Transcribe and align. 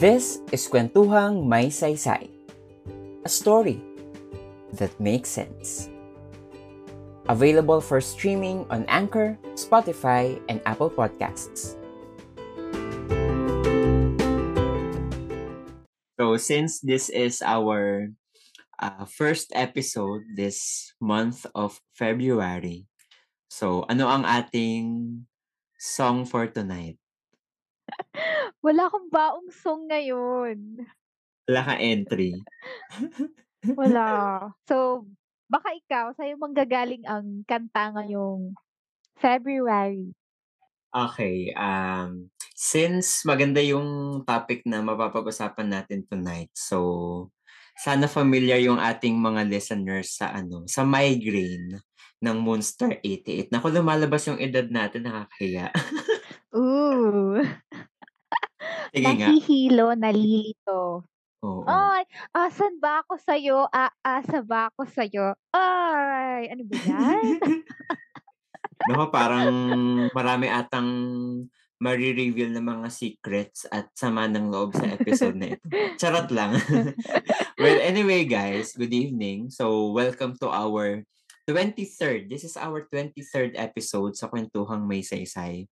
This 0.00 0.40
is 0.48 0.64
Kwentuhang 0.64 1.44
May 1.44 1.68
Saysay, 1.68 2.32
a 3.20 3.28
story 3.28 3.84
that 4.80 4.96
makes 4.96 5.28
sense. 5.28 5.92
Available 7.28 7.84
for 7.84 8.00
streaming 8.00 8.64
on 8.72 8.88
Anchor, 8.88 9.36
Spotify, 9.60 10.40
and 10.48 10.64
Apple 10.64 10.88
Podcasts. 10.88 11.76
So, 16.16 16.40
since 16.40 16.80
this 16.80 17.12
is 17.12 17.44
our 17.44 18.08
uh, 18.80 19.04
first 19.04 19.52
episode 19.52 20.24
this 20.32 20.96
month 20.96 21.44
of 21.52 21.76
February, 21.92 22.88
so 23.52 23.84
ano 23.84 24.08
ang 24.08 24.24
ating 24.24 25.28
song 25.76 26.24
for 26.24 26.48
tonight? 26.48 26.96
Wala 28.60 28.92
akong 28.92 29.08
baong 29.08 29.48
song 29.48 29.88
ngayon. 29.88 30.84
Wala 31.48 31.60
kang 31.64 31.80
entry. 31.80 32.36
Wala. 33.72 34.06
So, 34.68 35.08
baka 35.50 35.74
ikaw, 35.74 36.12
sa'yo 36.14 36.36
manggagaling 36.36 37.02
ang 37.08 37.42
kanta 37.48 37.90
ngayong 37.96 38.54
February. 39.18 40.12
Okay. 40.92 41.50
Um, 41.56 42.28
since 42.54 43.24
maganda 43.24 43.64
yung 43.64 44.20
topic 44.28 44.62
na 44.68 44.84
mapapag-usapan 44.84 45.68
natin 45.72 46.04
tonight, 46.06 46.52
so 46.52 47.28
sana 47.80 48.04
familiar 48.04 48.60
yung 48.60 48.76
ating 48.76 49.16
mga 49.16 49.48
listeners 49.48 50.20
sa 50.20 50.36
ano, 50.36 50.68
sa 50.68 50.84
migraine 50.84 51.80
ng 52.20 52.36
Monster 52.44 53.00
88. 53.00 53.48
Naku, 53.48 53.72
lumalabas 53.72 54.28
yung 54.28 54.36
edad 54.36 54.68
natin, 54.68 55.08
nakakahiya. 55.08 55.72
Ooh. 56.60 57.40
Sige 58.90 59.06
nga. 59.06 59.26
Nahihilo, 59.30 59.86
nalilito. 59.94 61.06
Oo. 61.40 61.64
Ay, 61.64 62.04
asan 62.36 62.76
ba 62.82 63.00
ako 63.00 63.16
sa'yo? 63.16 63.64
Aasa 63.72 64.44
ba 64.44 64.68
ako 64.68 64.84
sa'yo? 64.84 65.32
Ay, 65.56 66.52
ano 66.52 66.62
ba 66.68 66.76
yan? 66.84 67.40
Naku, 68.90 69.06
parang 69.08 69.48
marami 70.12 70.46
atang 70.50 70.88
marireveal 71.80 72.52
na 72.52 72.60
mga 72.60 72.88
secrets 72.92 73.64
at 73.72 73.88
sama 73.96 74.28
ng 74.28 74.52
loob 74.52 74.76
sa 74.76 74.84
episode 74.92 75.36
na 75.40 75.56
ito. 75.56 75.64
Charot 75.96 76.28
lang. 76.28 76.60
well, 77.60 77.78
anyway 77.80 78.28
guys, 78.28 78.76
good 78.76 78.92
evening. 78.92 79.48
So, 79.48 79.88
welcome 79.96 80.36
to 80.44 80.52
our 80.52 81.00
23rd. 81.48 82.28
This 82.28 82.44
is 82.44 82.60
our 82.60 82.84
23rd 82.84 83.56
episode 83.56 84.12
sa 84.12 84.28
Kwentuhang 84.28 84.84
May 84.84 85.00
Saysay. 85.00 85.64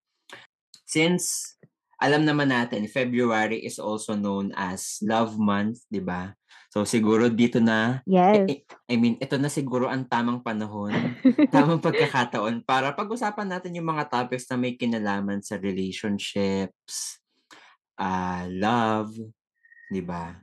Since 0.89 1.57
alam 1.99 2.23
naman 2.23 2.55
natin, 2.55 2.87
February 2.87 3.59
is 3.67 3.83
also 3.83 4.15
known 4.15 4.55
as 4.55 5.03
Love 5.03 5.35
Month, 5.35 5.83
di 5.91 5.99
ba? 5.99 6.31
So 6.71 6.87
siguro 6.87 7.27
dito 7.27 7.59
na, 7.59 8.05
yes. 8.07 8.47
I, 8.47 8.55
I 8.87 8.95
mean, 8.95 9.19
ito 9.19 9.35
na 9.35 9.51
siguro 9.51 9.91
ang 9.91 10.07
tamang 10.07 10.39
panahon, 10.39 10.95
tamang 11.55 11.83
pagkakataon 11.83 12.63
para 12.63 12.95
pag-usapan 12.95 13.51
natin 13.51 13.75
yung 13.75 13.91
mga 13.91 14.07
topics 14.07 14.47
na 14.47 14.61
may 14.61 14.79
kinalaman 14.79 15.43
sa 15.43 15.59
relationships, 15.59 17.19
uh, 17.99 18.47
love, 18.47 19.11
di 19.91 20.05
ba? 20.05 20.39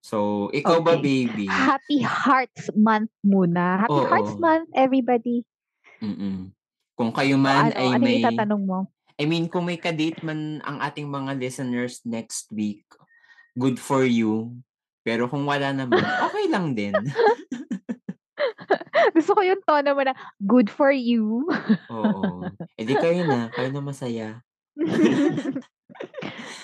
So, 0.00 0.48
ikaw 0.56 0.80
ba, 0.80 0.96
Okay. 0.96 1.28
baby? 1.28 1.46
Happy 1.46 2.00
Hearts 2.00 2.72
Month 2.72 3.12
muna. 3.20 3.84
Happy 3.84 4.00
Oo. 4.00 4.08
Hearts 4.08 4.34
Month, 4.40 4.72
everybody. 4.72 5.44
Mm-mm. 6.00 6.56
Kung 6.96 7.12
kayo 7.12 7.36
man 7.36 7.68
ano, 7.68 7.76
ay 7.76 7.88
ano 7.90 8.00
may... 8.00 8.16
yung 8.16 8.22
itatanong 8.24 8.62
mo? 8.64 8.78
I 9.20 9.28
mean, 9.28 9.52
kung 9.52 9.68
may 9.68 9.76
kadate 9.76 10.24
man 10.24 10.64
ang 10.64 10.80
ating 10.80 11.04
mga 11.04 11.36
listeners 11.36 12.00
next 12.08 12.48
week, 12.48 12.88
good 13.52 13.76
for 13.76 14.00
you. 14.00 14.56
Pero 15.04 15.28
kung 15.28 15.44
wala 15.44 15.76
naman, 15.76 16.00
okay 16.24 16.48
lang 16.48 16.72
din. 16.72 16.96
Gusto 19.16 19.36
ko 19.36 19.44
yung 19.44 19.60
tono 19.68 19.92
mo 19.92 20.00
na, 20.00 20.16
good 20.40 20.72
for 20.72 20.88
you. 20.88 21.44
Oo. 21.92 22.48
E 22.80 22.88
di 22.88 22.96
kayo 22.96 23.28
na. 23.28 23.52
Kayo 23.52 23.68
na 23.68 23.84
masaya. 23.84 24.40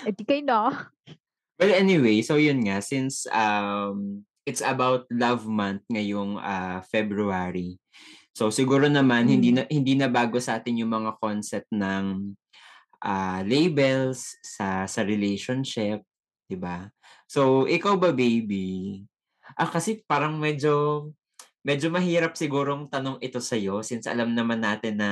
Eh 0.06 0.14
di 0.14 0.22
kayo 0.22 0.40
na. 0.46 0.86
Well, 1.58 1.74
anyway, 1.74 2.22
so 2.22 2.38
yun 2.38 2.62
nga, 2.62 2.78
since 2.80 3.26
um, 3.28 4.22
it's 4.46 4.62
about 4.62 5.10
love 5.10 5.44
month 5.44 5.82
ngayong 5.90 6.38
uh, 6.38 6.78
February. 6.88 7.76
So 8.36 8.52
siguro 8.54 8.86
naman, 8.86 9.26
hindi 9.26 9.50
Mm. 9.50 9.56
na 9.56 9.62
hindi 9.66 9.92
na 9.98 10.06
bago 10.06 10.38
sa 10.38 10.60
atin 10.60 10.78
yung 10.78 10.92
mga 10.92 11.18
concept 11.18 11.66
ng 11.74 12.36
ah, 13.02 13.40
labels 13.44 14.36
sa 14.44 14.86
sa 14.88 15.00
relationship, 15.02 16.02
'di 16.48 16.56
ba? 16.58 16.88
So 17.28 17.66
ikaw 17.66 17.98
ba 17.98 18.14
baby? 18.14 19.02
Ah 19.58 19.68
kasi 19.70 20.02
parang 20.06 20.38
medyo 20.38 21.08
medyo 21.66 21.90
mahirap 21.90 22.38
sigurong 22.38 22.86
tanong 22.86 23.18
ito 23.18 23.42
sa 23.42 23.58
since 23.82 24.06
alam 24.06 24.30
naman 24.38 24.62
natin 24.62 25.02
na 25.02 25.10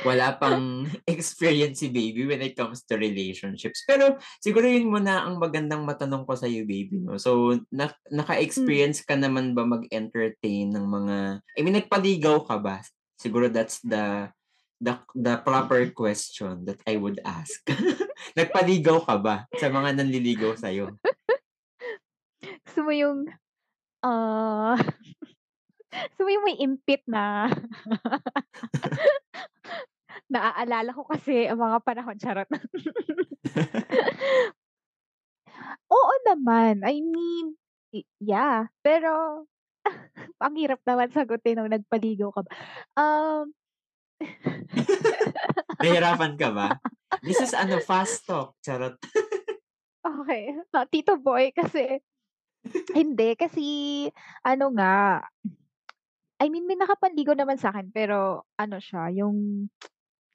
wala 0.00 0.32
pang 0.40 0.88
experience 1.04 1.84
si 1.84 1.92
baby 1.92 2.24
when 2.24 2.40
it 2.40 2.56
comes 2.56 2.80
to 2.88 2.96
relationships. 2.96 3.84
Pero 3.84 4.16
siguro 4.40 4.64
yun 4.64 4.88
muna 4.88 5.28
ang 5.28 5.36
magandang 5.36 5.84
matanong 5.84 6.24
ko 6.24 6.32
sa 6.40 6.48
iyo 6.48 6.64
baby 6.64 7.04
no. 7.04 7.20
So 7.20 7.60
na, 7.68 7.92
naka-experience 8.08 9.04
ka 9.04 9.12
naman 9.12 9.52
ba 9.52 9.68
mag-entertain 9.68 10.72
ng 10.72 10.86
mga 10.88 11.16
I 11.44 11.60
mean 11.60 11.76
nagpaligaw 11.76 12.48
ka 12.48 12.56
ba? 12.56 12.80
Siguro 13.20 13.52
that's 13.52 13.84
the 13.84 14.32
the 14.82 14.98
the 15.14 15.38
proper 15.46 15.86
question 15.94 16.66
that 16.66 16.82
I 16.82 16.98
would 16.98 17.22
ask. 17.22 17.62
nagpaligaw 18.38 19.06
ka 19.06 19.14
ba 19.22 19.46
sa 19.54 19.70
mga 19.70 19.94
nanliligaw 20.02 20.58
sa 20.58 20.74
iyo? 20.74 20.98
Gusto 22.66 22.82
mo 22.82 22.90
yung, 22.90 23.30
ah, 24.02 24.74
gusto 26.18 26.26
yung 26.26 26.46
may 26.48 26.58
impit 26.58 27.06
na, 27.06 27.46
naaalala 30.26 30.90
ko 30.90 31.06
kasi 31.06 31.46
ang 31.46 31.62
mga 31.62 31.78
panahon, 31.86 32.18
charot. 32.18 32.48
Oo 35.92 36.14
naman. 36.26 36.82
I 36.82 36.98
mean, 37.04 37.54
yeah. 38.18 38.66
Pero, 38.80 39.44
ang 40.42 40.54
hirap 40.56 40.80
naman 40.82 41.12
sagutin 41.12 41.60
nung 41.60 41.70
nagpaligaw 41.70 42.32
ka 42.32 42.40
ba. 42.42 42.50
Um, 42.96 43.52
Nahirapan 45.82 46.34
ka 46.38 46.48
ba? 46.54 46.68
This 47.22 47.40
is 47.40 47.52
ano 47.52 47.78
fast 47.82 48.24
talk. 48.26 48.54
Charot. 48.62 48.96
okay. 50.06 50.56
Ah, 50.72 50.86
Tito 50.86 51.18
Boy, 51.18 51.52
kasi, 51.54 52.00
hindi. 52.94 53.34
Kasi, 53.36 53.64
ano 54.42 54.72
nga, 54.74 55.22
I 56.42 56.50
mean, 56.50 56.66
may 56.66 56.74
nakapanligaw 56.74 57.38
naman 57.38 57.58
sa 57.58 57.70
akin, 57.70 57.94
pero, 57.94 58.42
ano 58.58 58.76
siya, 58.82 59.10
yung, 59.14 59.68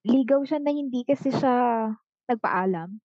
ligaw 0.07 0.39
siya 0.47 0.63
na 0.63 0.71
hindi 0.71 1.03
kasi 1.03 1.35
siya 1.35 1.91
nagpaalam. 2.31 2.95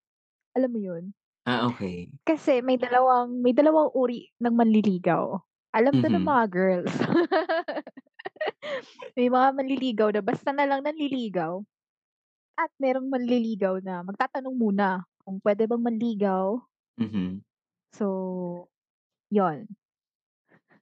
Alam 0.55 0.71
mo 0.71 0.79
yun? 0.79 1.05
Ah, 1.43 1.67
okay. 1.67 2.07
Kasi 2.23 2.63
may 2.63 2.79
dalawang, 2.79 3.43
may 3.43 3.51
dalawang 3.51 3.91
uri 3.99 4.31
ng 4.39 4.55
manliligaw. 4.55 5.35
Alam 5.75 5.99
to 5.99 6.07
ng 6.07 6.23
Mhm. 6.23 6.31
mga 6.31 6.45
girls. 6.53 6.93
may 9.19 9.29
mga 9.29 9.49
manliligaw 9.55 10.09
na 10.13 10.23
basta 10.25 10.51
na 10.55 10.67
lang 10.67 10.83
nanliligaw. 10.85 11.63
At 12.59 12.71
merong 12.77 13.09
manliligaw 13.09 13.81
na 13.81 14.05
magtatanong 14.05 14.57
muna 14.57 15.03
kung 15.25 15.41
pwede 15.41 15.65
bang 15.65 15.83
manligaw. 15.83 16.61
Mhm. 17.01 17.41
So, 17.97 18.07
yon 19.33 19.69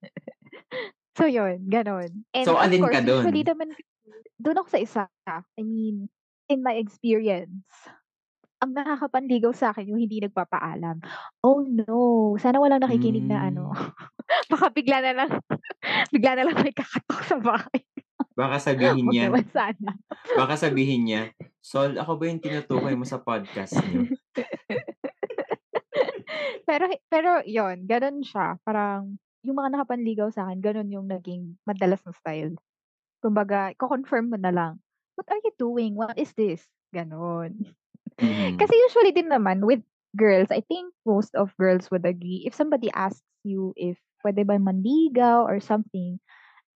So, 1.18 1.26
yon 1.26 1.68
ganon. 1.68 2.24
And 2.32 2.46
So, 2.46 2.56
alin 2.56 2.80
course, 2.80 2.96
ka 2.96 3.04
usually 3.04 3.42
naman, 3.44 3.74
doon 4.40 4.60
ako 4.62 4.68
sa 4.70 4.80
isa. 4.80 5.04
I 5.28 5.62
mean, 5.62 6.08
in 6.48 6.64
my 6.64 6.78
experience, 6.78 7.66
ang 8.60 8.76
nakakapanligaw 8.76 9.56
sa 9.56 9.72
akin 9.72 9.88
yung 9.88 10.00
hindi 10.00 10.20
nagpapaalam. 10.20 11.00
Oh 11.40 11.64
no, 11.64 12.36
sana 12.36 12.60
walang 12.60 12.84
nakikinig 12.84 13.24
na 13.24 13.48
ano. 13.48 13.72
Mm. 13.72 13.92
Baka 14.52 14.68
bigla 14.70 15.00
na 15.00 15.12
lang, 15.16 15.30
bigla 16.14 16.36
na 16.36 16.44
lang 16.46 16.56
may 16.60 16.76
kakatok 16.76 17.20
sa 17.24 17.36
bahay. 17.40 17.80
Baka 18.36 18.56
sabihin 18.60 19.08
niya, 19.08 19.32
naman 19.32 19.48
sana. 19.52 19.90
baka 20.36 20.54
sabihin 20.56 21.02
niya, 21.08 21.22
Sol, 21.60 21.96
ako 21.96 22.16
ba 22.16 22.24
yung 22.28 22.40
tinutukoy 22.40 22.94
mo 22.96 23.04
sa 23.04 23.20
podcast 23.20 23.76
niyo? 23.84 24.08
pero, 26.68 26.88
pero 27.10 27.30
yon 27.44 27.84
ganun 27.84 28.24
siya. 28.24 28.56
Parang, 28.64 29.20
yung 29.44 29.56
mga 29.56 29.76
nakapanligaw 29.76 30.28
sa 30.32 30.48
akin, 30.48 30.60
ganun 30.60 30.88
yung 30.88 31.08
naging 31.08 31.60
madalas 31.68 32.00
na 32.04 32.16
style. 32.16 32.56
Kumbaga, 33.20 33.76
ko-confirm 33.76 34.32
mo 34.32 34.38
na 34.40 34.52
lang, 34.52 34.72
what 35.20 35.28
are 35.28 35.40
you 35.44 35.52
doing? 35.60 35.92
What 35.92 36.16
is 36.16 36.32
this? 36.32 36.64
Ganon. 36.96 37.76
Mhm. 38.20 38.60
Kasi 38.60 38.74
usually 38.88 39.12
din 39.14 39.30
naman 39.32 39.64
with 39.66 39.82
girls, 40.16 40.50
I 40.50 40.60
think 40.66 40.92
most 41.06 41.34
of 41.38 41.54
girls 41.58 41.90
would 41.90 42.04
agree, 42.06 42.44
if 42.46 42.54
somebody 42.54 42.90
asks 42.94 43.24
you 43.44 43.72
if 43.78 43.98
pwede 44.24 44.44
ba 44.46 44.58
manligaw 44.60 45.44
or 45.46 45.60
something, 45.60 46.20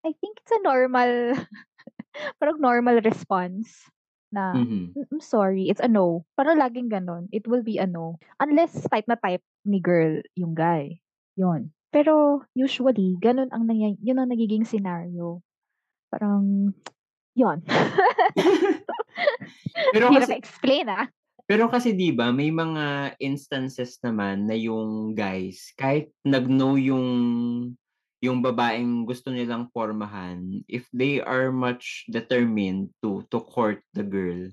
I 0.06 0.12
think 0.20 0.40
it's 0.42 0.52
a 0.54 0.62
normal, 0.64 1.34
parang 2.40 2.60
normal 2.62 3.00
response 3.04 3.88
na, 4.32 4.64
Mhm. 4.64 4.94
"Mm, 4.96 5.06
I'm 5.12 5.22
sorry, 5.24 5.68
it's 5.70 5.82
a 5.84 5.88
no." 5.90 6.26
Parang 6.38 6.58
laging 6.60 6.90
gano'n, 6.92 7.28
it 7.34 7.46
will 7.48 7.62
be 7.64 7.78
a 7.80 7.86
no. 7.88 8.18
Unless 8.42 8.86
type 8.90 9.06
na 9.10 9.16
type 9.20 9.42
ni 9.66 9.80
girl 9.82 10.22
yung 10.38 10.54
guy, 10.58 11.00
'yun. 11.38 11.72
Pero 11.94 12.44
usually 12.56 13.16
gano'n 13.22 13.50
ang 13.54 13.66
nangyay 13.70 13.96
'yun 14.02 14.20
ang 14.22 14.30
nagiging 14.32 14.64
scenario. 14.68 15.42
Parang 16.12 16.72
'yun. 17.38 17.62
Pero 19.92 20.12
Hirap 20.12 20.30
kasi 20.30 20.36
i-explain, 20.36 20.88
ah. 20.90 21.13
Pero 21.44 21.68
kasi 21.68 21.92
'di 21.92 22.16
ba 22.16 22.32
may 22.32 22.48
mga 22.48 23.16
instances 23.20 24.00
naman 24.00 24.48
na 24.48 24.56
yung 24.56 25.12
guys 25.12 25.72
kahit 25.76 26.08
nag-no 26.24 26.80
yung 26.80 27.08
yung 28.24 28.40
babaeng 28.40 29.04
gusto 29.04 29.28
nilang 29.28 29.68
pormahan, 29.68 30.64
if 30.64 30.88
they 30.96 31.20
are 31.20 31.52
much 31.52 32.08
determined 32.08 32.88
to 33.04 33.20
to 33.28 33.44
court 33.44 33.84
the 33.92 34.00
girl, 34.00 34.48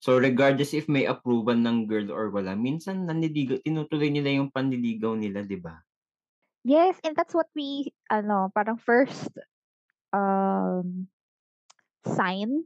so 0.00 0.16
regardless 0.16 0.72
if 0.72 0.88
may 0.88 1.04
approval 1.04 1.52
ng 1.52 1.84
girl 1.84 2.08
or 2.08 2.32
wala, 2.32 2.56
minsan 2.56 3.04
nanliligaw 3.04 3.60
tinutuloy 3.60 4.08
nila 4.08 4.40
yung 4.40 4.48
panliligaw 4.48 5.12
nila, 5.20 5.44
'di 5.44 5.60
ba? 5.60 5.76
Yes, 6.64 6.96
and 7.04 7.12
that's 7.12 7.36
what 7.36 7.52
we 7.52 7.92
ano, 8.08 8.48
parang 8.56 8.80
first, 8.80 9.28
um, 10.16 11.08
sign. 12.08 12.64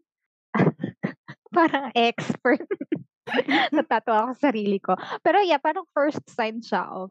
Parang 1.54 1.90
expert. 1.94 2.66
Natatawa 3.76 4.28
ako 4.28 4.32
sa 4.36 4.42
sarili 4.52 4.78
ko. 4.78 4.94
Pero 5.24 5.40
yeah, 5.40 5.60
parang 5.60 5.88
first 5.96 6.20
sign 6.28 6.60
siya 6.60 6.84
of, 6.88 7.10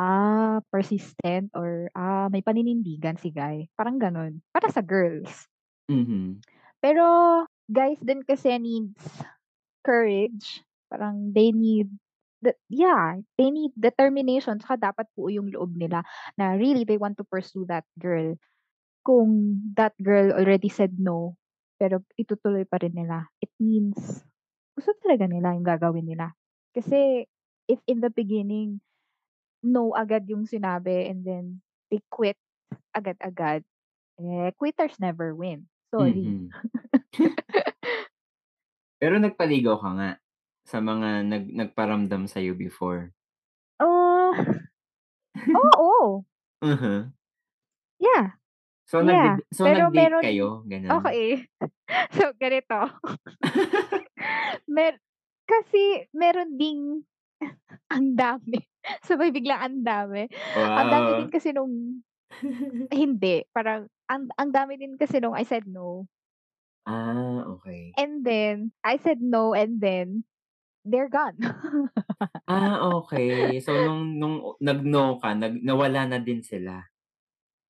ah, 0.00 0.58
persistent 0.72 1.52
or, 1.54 1.92
ah, 1.94 2.26
may 2.32 2.42
paninindigan 2.42 3.20
si 3.20 3.30
guy, 3.30 3.68
parang 3.78 4.00
gano'n. 4.00 4.40
Para 4.50 4.68
sa 4.72 4.82
girls. 4.82 5.46
Mhm. 5.90 6.40
Pero 6.80 7.04
guys 7.68 8.00
din 8.00 8.24
kasi 8.24 8.56
needs 8.60 9.00
courage. 9.84 10.64
Parang 10.88 11.32
they 11.32 11.52
need 11.52 11.88
the 12.44 12.52
yeah, 12.68 13.16
they 13.40 13.48
need 13.48 13.72
determination 13.76 14.60
tsaka 14.60 14.92
dapat 14.92 15.06
buo 15.16 15.32
yung 15.32 15.48
loob 15.48 15.72
nila 15.76 16.04
na 16.36 16.56
really 16.60 16.84
they 16.84 17.00
want 17.00 17.16
to 17.16 17.24
pursue 17.24 17.64
that 17.68 17.88
girl. 17.96 18.36
Kung 19.04 19.60
that 19.76 19.96
girl 20.00 20.32
already 20.32 20.68
said 20.72 20.96
no, 20.96 21.36
pero 21.76 22.00
itutuloy 22.16 22.64
pa 22.68 22.80
rin 22.80 22.96
nila, 22.96 23.28
it 23.40 23.52
means 23.60 24.24
gusto 24.76 24.92
talaga 25.02 25.26
nila 25.30 25.54
yung 25.56 25.66
gagawin 25.66 26.06
nila. 26.06 26.34
Kasi 26.74 27.26
if 27.70 27.80
in 27.86 28.00
the 28.02 28.10
beginning, 28.10 28.80
no 29.64 29.94
agad 29.96 30.26
yung 30.30 30.46
sinabi 30.48 31.10
and 31.10 31.24
then 31.26 31.60
they 31.90 32.00
quit 32.10 32.38
agad-agad, 32.96 33.64
eh, 34.20 34.50
quitters 34.58 34.98
never 35.00 35.34
win, 35.36 35.68
sorry. 35.92 36.34
Mhm. 36.34 36.54
Pero 39.00 39.14
nagpaligaw 39.18 39.76
ka 39.82 39.90
nga 39.98 40.10
sa 40.70 40.78
mga 40.90 41.08
nag 41.30 41.44
nagparamdam 41.60 42.24
sa'yo 42.30 42.52
before? 42.58 43.14
Ah, 43.78 44.32
oo. 45.78 46.24
Uh-huh. 46.62 47.12
Yeah. 47.98 48.32
So 48.90 48.96
Yeah, 49.00 49.40
nagde 49.40 49.44
so 49.56 49.62
pero 49.62 49.74
nag-date 49.74 50.14
meron 50.14 50.24
kayo, 50.24 50.64
gano'n? 50.68 51.02
okey. 51.04 51.48
So 52.16 52.32
ganito. 52.40 52.90
Mer 54.68 54.96
kasi 55.44 56.08
meron 56.16 56.56
ding 56.56 57.04
ang 57.94 58.16
dami, 58.16 58.60
sabay 59.08 59.30
biglang 59.34 59.60
ang 59.60 59.78
dami. 59.84 60.24
Ang 60.76 60.88
dami 60.92 61.12
din 61.16 61.28
Wow. 61.28 61.32
kasi 61.32 61.52
nung 61.52 62.02
hindi, 62.92 63.44
parang 63.54 63.88
ang 64.10 64.28
ang 64.38 64.50
dami 64.54 64.76
din 64.80 64.96
kasi 65.00 65.20
nung 65.22 65.36
I 65.36 65.44
said 65.48 65.66
no. 65.68 66.08
Ah, 66.86 67.44
okey. 67.48 67.96
And 67.96 68.24
then, 68.24 68.72
I 68.82 68.96
said 68.96 69.20
no 69.22 69.54
and 69.54 69.80
then, 69.80 70.24
they're 70.84 71.08
gone. 71.10 71.38
Ah, 72.48 72.76
okey. 73.00 73.56
So 73.64 73.80
nung 73.80 74.20
nung 74.20 74.36
nag-no 74.60 75.16
ka, 75.16 75.32
nag 75.32 75.64
nawala 75.64 76.04
na 76.04 76.20
din 76.20 76.44
sila? 76.44 76.84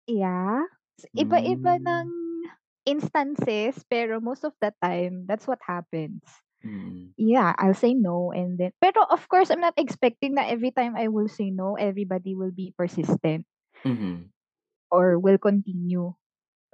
Yeah, 0.09 0.69
iba-iba 1.17 1.81
ng 1.81 2.09
Hmm. 2.09 2.13
instances, 2.85 3.81
pero 3.89 4.21
most 4.21 4.45
of 4.45 4.53
the 4.61 4.69
time, 4.85 5.25
that's 5.25 5.49
what 5.49 5.61
happens. 5.65 6.44
Mm. 6.65 7.13
Yeah, 7.21 7.55
I'll 7.61 7.77
say 7.77 7.95
no 7.95 8.33
and 8.35 8.59
then 8.59 8.73
pero 8.81 9.05
of 9.07 9.23
course, 9.29 9.53
I'm 9.53 9.63
not 9.63 9.77
expecting 9.79 10.35
that 10.35 10.51
every 10.51 10.73
time 10.73 10.97
I 10.97 11.13
will 11.13 11.29
say 11.29 11.53
no, 11.53 11.77
everybody 11.77 12.35
will 12.35 12.51
be 12.51 12.75
persistent. 12.75 13.47
Mhm. 13.85 14.33
Or 14.91 15.21
will 15.21 15.39
continue. 15.39 16.17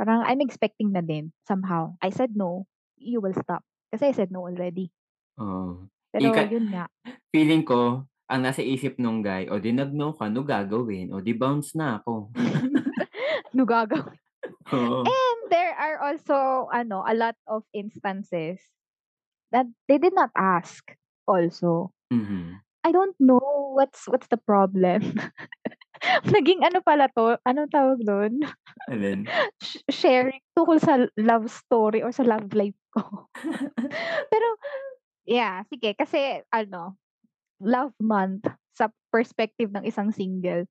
Parang 0.00 0.24
I'm 0.24 0.40
expecting 0.40 0.94
na 0.96 1.04
din 1.04 1.34
somehow. 1.44 1.98
I 2.00 2.08
said 2.14 2.38
no, 2.38 2.64
you 2.96 3.20
will 3.20 3.36
stop. 3.36 3.66
Kasi 3.92 4.10
I 4.10 4.14
said 4.16 4.30
no 4.32 4.46
already. 4.46 4.94
Oo. 5.36 5.90
Pero 6.14 6.30
Ika 6.32 6.48
yun 6.48 6.70
nga. 6.72 6.86
feeling 7.34 7.66
ko, 7.66 8.06
ang 8.30 8.40
nasa 8.46 8.62
isip 8.62 8.96
nung 9.02 9.20
guy, 9.20 9.50
"O 9.50 9.58
'di 9.58 9.74
nag-no 9.74 10.14
ka, 10.14 10.30
ano 10.30 10.46
gagawin? 10.46 11.10
O 11.10 11.18
'di 11.18 11.34
bounce 11.34 11.74
na 11.74 11.98
ako." 12.00 12.30
Ano 13.50 13.66
gagawin? 13.66 14.14
Oo. 14.72 15.02
And 15.02 15.38
there 15.50 15.74
are 15.74 15.98
also 15.98 16.70
ano, 16.70 17.02
a 17.02 17.14
lot 17.18 17.34
of 17.50 17.66
instances 17.74 18.62
that 19.52 19.66
they 19.88 19.98
did 19.98 20.14
not 20.14 20.30
ask 20.36 20.82
also. 21.26 21.92
Mhm. 22.12 22.60
I 22.80 22.90
don't 22.92 23.16
know 23.20 23.74
what's 23.76 24.08
what's 24.08 24.28
the 24.32 24.40
problem. 24.40 25.04
Naging 26.32 26.64
ano 26.64 26.80
pala 26.80 27.12
'to, 27.12 27.36
anong 27.44 27.70
tawag 27.70 28.00
dun? 28.02 28.40
Alin? 28.88 29.28
Sh 29.64 29.84
sharing 29.92 30.40
tungkol 30.56 30.80
sa 30.80 31.04
love 31.20 31.52
story 31.52 32.00
or 32.00 32.10
sa 32.10 32.24
love 32.24 32.48
life 32.56 32.76
ko. 32.96 33.28
Pero 34.32 34.48
yeah, 35.28 35.62
sige 35.68 35.92
kasi 35.98 36.40
ano, 36.50 36.96
love 37.60 37.92
month 38.00 38.48
sa 38.72 38.88
perspective 39.12 39.70
ng 39.74 39.84
isang 39.84 40.10
single. 40.14 40.64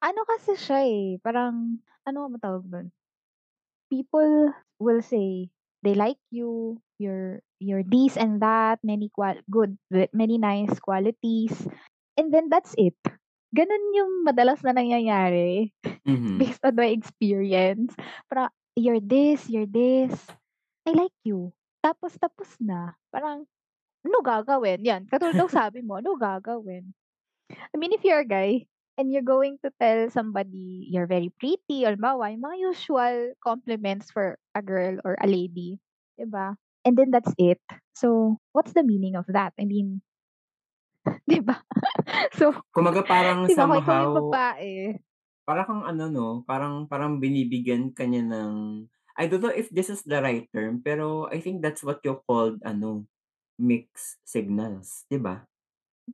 Ano 0.00 0.24
kasi 0.24 0.56
siya, 0.56 0.80
eh, 0.88 1.20
parang 1.20 1.78
ano 2.08 2.16
nga 2.24 2.30
ba 2.32 2.38
tawag 2.40 2.64
dun? 2.66 2.86
People 3.92 4.54
will 4.80 5.02
say 5.04 5.50
they 5.84 5.92
like 5.94 6.20
you, 6.32 6.80
you're 6.96 7.42
you're 7.60 7.84
this 7.86 8.16
and 8.18 8.40
that, 8.42 8.80
many 8.82 9.12
qual 9.12 9.36
good 9.52 9.76
many 10.16 10.38
nice 10.40 10.72
qualities, 10.80 11.54
and 12.18 12.32
then 12.34 12.48
that's 12.50 12.74
it. 12.80 12.96
Ganun 13.54 13.84
yung 13.96 14.12
madalas 14.26 14.62
na 14.66 14.74
nangyayari 14.76 15.70
Mhm. 16.06 16.40
based 16.40 16.62
on 16.66 16.76
my 16.78 16.90
experience. 16.92 17.94
Parang, 18.30 18.50
"You're 18.78 19.02
this, 19.02 19.48
you're 19.50 19.68
this, 19.70 20.12
I 20.88 20.92
like 20.96 21.14
you." 21.26 21.52
Tapos 21.84 22.16
tapos 22.20 22.56
na. 22.62 22.94
Parang, 23.14 23.46
ano 24.06 24.18
gagawin? 24.24 24.82
'Yan, 24.84 25.06
katulad 25.10 25.36
ng 25.38 25.52
sabi 25.52 25.80
mo, 25.84 25.98
ano 26.00 26.16
gagawin? 26.18 26.92
I 27.74 27.76
mean, 27.78 27.92
if 27.94 28.04
you're 28.04 28.24
a 28.24 28.28
guy 28.28 28.66
and 28.98 29.10
you're 29.12 29.26
going 29.26 29.58
to 29.64 29.70
tell 29.80 30.08
somebody 30.10 30.88
you're 30.90 31.08
very 31.10 31.30
pretty, 31.40 31.84
halimbawa, 31.86 32.32
yung 32.34 32.44
mga 32.44 32.58
usual 32.72 33.16
compliments 33.44 34.10
for 34.12 34.38
a 34.56 34.62
girl 34.64 34.98
or 35.04 35.16
a 35.20 35.28
lady, 35.28 35.78
'di 36.18 36.26
ba? 36.30 36.56
And 36.84 36.96
then 36.96 37.10
that's 37.10 37.32
it. 37.38 37.60
So, 37.94 38.38
what's 38.52 38.72
the 38.72 38.82
meaning 38.84 39.16
of 39.16 39.26
that? 39.28 39.52
I 39.60 39.64
mean 39.64 40.02
'di 41.28 41.40
ba? 41.44 41.56
So, 42.38 42.52
Kumbaga 42.74 43.02
parang 43.02 43.40
'di 43.44 43.54
ba 43.58 43.64
kung 43.68 43.80
ikaw 43.82 43.94
yung 43.98 44.14
somehow 44.14 44.14
babae 44.14 45.00
para 45.48 45.62
kang 45.68 45.82
ano 45.84 46.04
'no, 46.08 46.28
parang 46.46 46.86
parang 46.86 47.18
binibigyan 47.22 47.90
ka 47.96 48.04
niya 48.06 48.22
ng 48.30 48.52
I 49.20 49.28
don't 49.28 49.42
know 49.44 49.52
if 49.52 49.68
this 49.68 49.90
is 49.92 50.00
the 50.06 50.22
right 50.22 50.46
term, 50.54 50.80
pero 50.80 51.28
I 51.28 51.42
think 51.44 51.60
that's 51.60 51.82
what 51.84 52.00
you 52.06 52.22
called 52.24 52.62
ano, 52.64 53.04
mixed 53.58 54.20
signals, 54.24 55.04
'di 55.10 55.18
ba? 55.20 55.44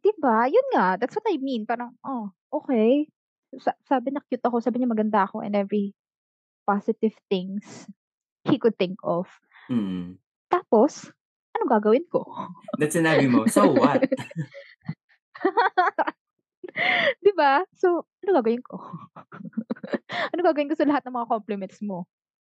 'Di 0.01 0.11
ba? 0.23 0.47
Yun 0.49 0.67
nga, 0.75 0.87
that's 1.01 1.17
what 1.17 1.27
I 1.29 1.37
mean. 1.41 1.65
Parang, 1.69 1.97
oh, 2.05 2.33
okey. 2.53 3.09
Sa 3.63 3.73
sabi 3.89 4.13
na 4.13 4.21
cute 4.29 4.45
ako, 4.45 4.61
sabi 4.61 4.83
niya 4.83 4.93
maganda 4.93 5.25
ako 5.25 5.41
and 5.45 5.57
every 5.57 5.95
positive 6.69 7.15
things 7.31 7.89
he 8.49 8.59
could 8.61 8.77
think 8.79 8.99
of. 9.05 9.29
Mm. 9.71 10.19
Tapos, 10.51 11.11
anong 11.57 11.73
gagawin 11.81 12.07
ko? 12.07 12.23
Ta's 12.79 12.95
sinabi 12.95 13.27
mo, 13.27 13.49
"So 13.51 13.75
what?" 13.75 14.05
'Di 17.23 17.33
ba? 17.35 17.65
So, 17.75 18.07
ano 18.23 18.31
gagawin 18.43 18.63
ko? 18.63 18.77
Ano 20.35 20.41
gagawin 20.43 20.71
ko 20.71 20.77
sa 20.77 20.87
lahat 20.87 21.07
ng 21.07 21.15
mga 21.15 21.31
compliments 21.31 21.79
mo? 21.83 22.07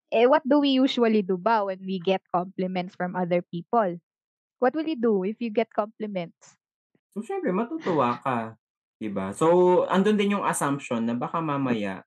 Eh, 0.09 0.25
what 0.25 0.41
do 0.47 0.63
we 0.63 0.79
usually 0.79 1.21
do 1.21 1.37
ba 1.37 1.67
when 1.67 1.77
we 1.83 1.99
get 2.01 2.23
compliments 2.31 2.95
from 2.95 3.13
other 3.13 3.43
people? 3.43 3.99
What 4.57 4.73
will 4.73 4.87
you 4.87 4.97
do 4.97 5.21
if 5.27 5.37
you 5.43 5.53
get 5.53 5.69
compliments? 5.69 6.57
So, 7.13 7.21
siyempre 7.21 7.53
matutuwa 7.53 8.17
ka, 8.23 8.57
'di 8.97 9.09
ba? 9.13 9.35
So, 9.35 9.85
andun 9.89 10.17
din 10.17 10.37
yung 10.37 10.47
assumption 10.47 11.05
na 11.05 11.13
baka 11.13 11.43
mamaya 11.43 12.01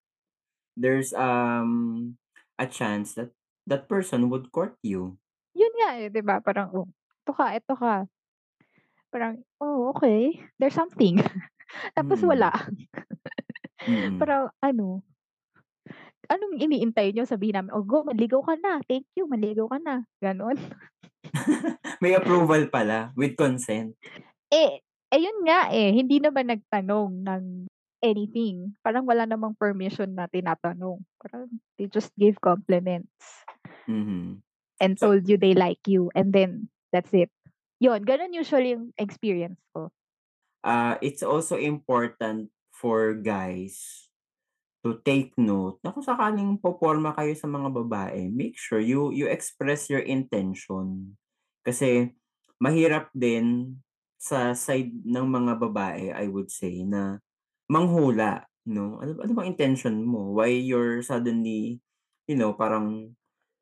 there's, 0.81 1.13
um, 1.13 2.17
a 2.57 2.67
chance 2.67 3.15
that 3.15 3.31
that 3.69 3.89
person 3.89 4.33
would 4.33 4.49
court 4.53 4.77
you. 4.83 5.20
Yun 5.81 5.89
nga, 5.89 5.97
eh, 5.97 6.13
'di 6.13 6.21
ba? 6.21 6.37
Parang, 6.45 6.69
oh, 6.77 6.85
eto 7.25 7.33
ka, 7.33 7.57
eto 7.57 7.73
ka. 7.73 8.05
Parang, 9.09 9.41
oh, 9.65 9.97
okey, 9.97 10.37
there's 10.61 10.77
something. 10.77 11.17
Tapos 11.97 12.21
wala. 12.21 12.53
Mm. 13.89 13.89
Mm. 13.89 14.21
Parang 14.21 14.53
ano 14.61 15.01
anong 16.29 16.61
iniintay 16.61 17.17
niyo 17.17 17.25
sabihin 17.25 17.57
namin, 17.57 17.73
"Oh, 17.73 17.81
go 17.81 18.05
manligaw 18.05 18.45
ka 18.45 18.61
na, 18.61 18.85
thank 18.85 19.09
you, 19.17 19.25
manligaw 19.25 19.73
ka 19.73 19.81
na." 19.81 20.05
Gano'n? 20.21 20.61
May 22.05 22.13
approval 22.13 22.69
pala 22.69 23.17
with 23.17 23.41
consent. 23.41 23.97
Eh, 24.53 24.85
ayun 25.09 25.49
nga 25.49 25.73
eh, 25.73 25.97
hindi 25.97 26.21
naman 26.21 26.53
nagtanong 26.53 27.25
ng 27.25 27.45
anything. 28.05 28.77
Parang 28.85 29.09
wala 29.09 29.25
namang 29.25 29.57
permission 29.57 30.13
na 30.13 30.29
tinatanong. 30.29 31.01
Parang 31.17 31.49
they 31.81 31.89
just 31.89 32.13
gave 32.21 32.37
compliments 32.37 33.49
Mhm. 33.89 34.43
And 34.81 34.97
told 34.99 35.29
you 35.29 35.37
they 35.37 35.55
like 35.55 35.85
you 35.87 36.11
and 36.17 36.33
then 36.33 36.73
that's 36.91 37.13
it. 37.15 37.31
Yun, 37.79 38.05
ganun 38.05 38.33
usually 38.35 38.75
yung 38.75 38.93
experience 38.99 39.61
ko. 39.77 39.93
uh, 40.65 40.97
it's 41.01 41.23
also 41.23 41.57
important 41.57 42.49
for 42.73 43.15
guys 43.17 44.09
to 44.81 44.97
take 45.05 45.37
note 45.37 45.77
na 45.85 45.93
kung 45.93 46.05
sakaling 46.05 46.57
poporma 46.57 47.13
kayo 47.13 47.37
sa 47.37 47.45
mga 47.45 47.69
babae, 47.69 48.33
make 48.33 48.57
sure 48.57 48.81
you 48.81 49.13
you 49.13 49.29
express 49.29 49.93
your 49.93 50.01
intention. 50.01 51.17
Kasi 51.61 52.17
mahirap 52.57 53.13
din 53.13 53.77
sa 54.17 54.57
side 54.57 54.93
ng 55.05 55.27
mga 55.29 55.53
babae, 55.61 56.05
I 56.13 56.29
would 56.33 56.49
say, 56.49 56.81
na 56.85 57.21
manghula, 57.69 58.49
no? 58.65 59.01
Ano 59.05 59.21
ano 59.21 59.33
bang 59.37 59.53
intention 59.53 60.01
mo? 60.01 60.33
Why 60.41 60.49
you're 60.57 61.05
suddenly, 61.05 61.85
you 62.25 62.37
know, 62.41 62.57
parang 62.57 63.17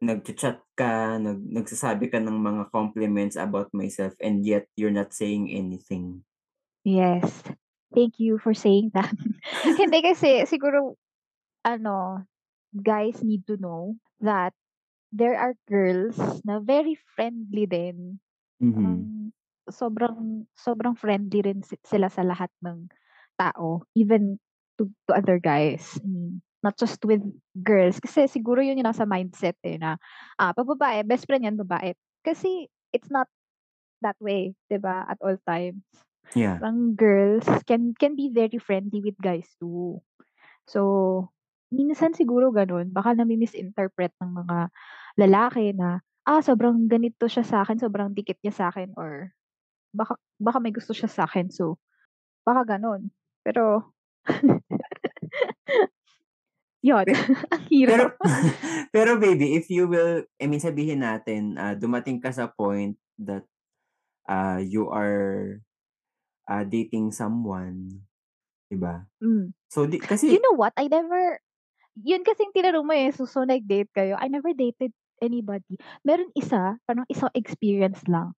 nagcha-chat 0.07 0.59
ka, 0.79 1.19
nag 1.19 1.39
nagsasabi 1.57 2.07
ka 2.13 2.19
ng 2.23 2.39
mga 2.49 2.63
compliments 2.71 3.37
about 3.37 3.71
myself 3.75 4.15
and 4.23 4.47
yet 4.47 4.67
you're 4.79 4.95
not 4.95 5.11
saying 5.15 5.51
anything. 5.51 6.23
Yes. 6.85 7.43
Thank 7.95 8.21
you 8.21 8.39
for 8.39 8.55
saying 8.55 8.93
that. 8.95 9.13
Hindi 9.81 9.99
kasi 10.05 10.45
siguro 10.47 10.97
ano, 11.65 12.25
guys 12.75 13.23
need 13.25 13.47
to 13.49 13.57
know 13.59 13.97
that 14.21 14.55
there 15.13 15.37
are 15.39 15.57
girls 15.69 16.17
na 16.45 16.61
very 16.61 16.97
friendly 17.17 17.67
din. 17.67 18.21
Parang 18.75 19.03
Mhm. 19.03 19.33
sobrang 19.69 20.47
sobrang 20.57 20.95
friendly 20.97 21.43
rin 21.45 21.61
si 21.65 21.77
sila 21.85 22.09
sa 22.13 22.25
lahat 22.25 22.51
ng 22.65 22.89
tao, 23.39 23.85
even 23.97 24.39
to 24.79 24.89
to 25.09 25.13
other 25.17 25.39
guys. 25.41 25.99
I 26.03 26.07
mean, 26.09 26.43
not 26.65 26.75
just 26.79 27.01
with 27.07 27.23
girls 27.63 27.99
kasi 28.03 28.27
siguro 28.31 28.61
yun 28.65 28.79
yung 28.81 28.89
nasa 28.91 29.07
mindset 29.07 29.57
eh 29.67 29.79
na, 29.81 29.97
ah, 30.41 30.53
'pag 30.55 30.67
babae 30.69 31.03
best 31.07 31.27
friend 31.29 31.45
yan 31.47 31.59
babae. 31.61 31.95
Kasi 32.27 32.69
it's 32.95 33.11
not 33.13 33.29
that 34.05 34.17
way, 34.23 34.55
'di 34.71 34.79
ba, 34.83 35.07
at 35.09 35.19
all 35.25 35.37
times. 35.47 35.83
Yeah. 36.35 36.61
Parang 36.61 36.95
girls 36.99 37.47
can 37.69 37.95
can 37.99 38.15
be 38.19 38.31
very 38.33 38.59
friendly 38.61 39.01
with 39.05 39.19
guys 39.23 39.47
too. 39.63 40.01
So, 40.69 40.81
minsan 41.75 42.15
siguro 42.17 42.51
gano'n 42.55 42.91
baka 42.95 43.15
nami-misinterpret 43.17 44.15
ng 44.23 44.33
mga 44.45 44.59
lalaki 45.21 45.73
na, 45.77 46.01
ah, 46.29 46.41
sobrang 46.45 46.87
ganito 46.91 47.27
siya 47.31 47.45
sa'kin, 47.47 47.81
sobrang 47.81 48.13
dikit 48.17 48.39
niya 48.45 48.55
sa'kin 48.55 48.93
or 48.99 49.33
baka 49.95 50.17
baka 50.41 50.59
may 50.63 50.73
gusto 50.75 50.93
siya 50.97 51.09
sa'kin 51.11 51.51
so, 51.53 51.79
baka 52.47 52.77
gano'n. 52.79 53.11
Pero 53.47 53.95
yun, 56.83 57.07
ang 57.53 57.63
pero 57.87 58.05
hirap. 58.05 58.13
pero 58.95 59.19
baby, 59.21 59.57
if 59.59 59.71
you 59.71 59.89
will 59.89 60.25
I 60.41 60.47
mean 60.51 60.61
sabihin 60.63 61.03
natin, 61.05 61.57
ah, 61.59 61.75
dumating 61.79 62.21
ka 62.23 62.31
sa 62.35 62.51
point 62.51 62.97
that, 63.23 63.45
ah, 64.29 64.59
you 64.63 64.91
are, 64.93 65.61
ah, 66.51 66.65
dating 66.67 67.13
someone, 67.15 68.05
'di 68.71 68.79
ba? 68.81 69.07
Hmm. 69.23 69.51
So, 69.73 69.87
di 69.89 70.01
You 70.27 70.39
kasi 70.39 70.43
know 70.43 70.57
what? 70.57 70.73
I 70.77 70.89
never 70.89 71.41
yun 72.01 72.25
kasing 72.25 72.53
tinanong 72.57 72.87
mo 72.87 72.95
eh, 72.97 73.11
so 73.15 73.27
so 73.29 73.45
nag-date 73.45 73.91
kayo, 73.95 74.17
I 74.19 74.29
never 74.29 74.53
dated 74.57 74.93
anybody. 75.23 75.79
Meron 76.07 76.33
isa, 76.39 76.79
parang 76.89 77.07
isang 77.11 77.31
experience 77.37 78.03
lang. 78.09 78.35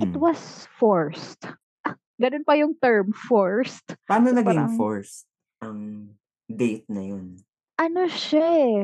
It 0.00 0.12
Mhm. 0.12 0.18
was 0.18 0.66
forced. 0.80 1.44
Ah, 1.86 1.96
gano'n 2.20 2.44
pa 2.46 2.56
yung 2.58 2.76
term, 2.82 3.12
forced. 3.14 3.96
Paano 4.08 4.28
So, 4.28 4.36
naging 4.36 4.68
parang 4.68 4.68
forced 4.68 5.24
ang 5.64 6.12
date 6.44 6.84
na 6.92 7.02
yun? 7.08 7.40
Ano 7.78 8.06
siya 8.10 8.46
eh, 8.70 8.78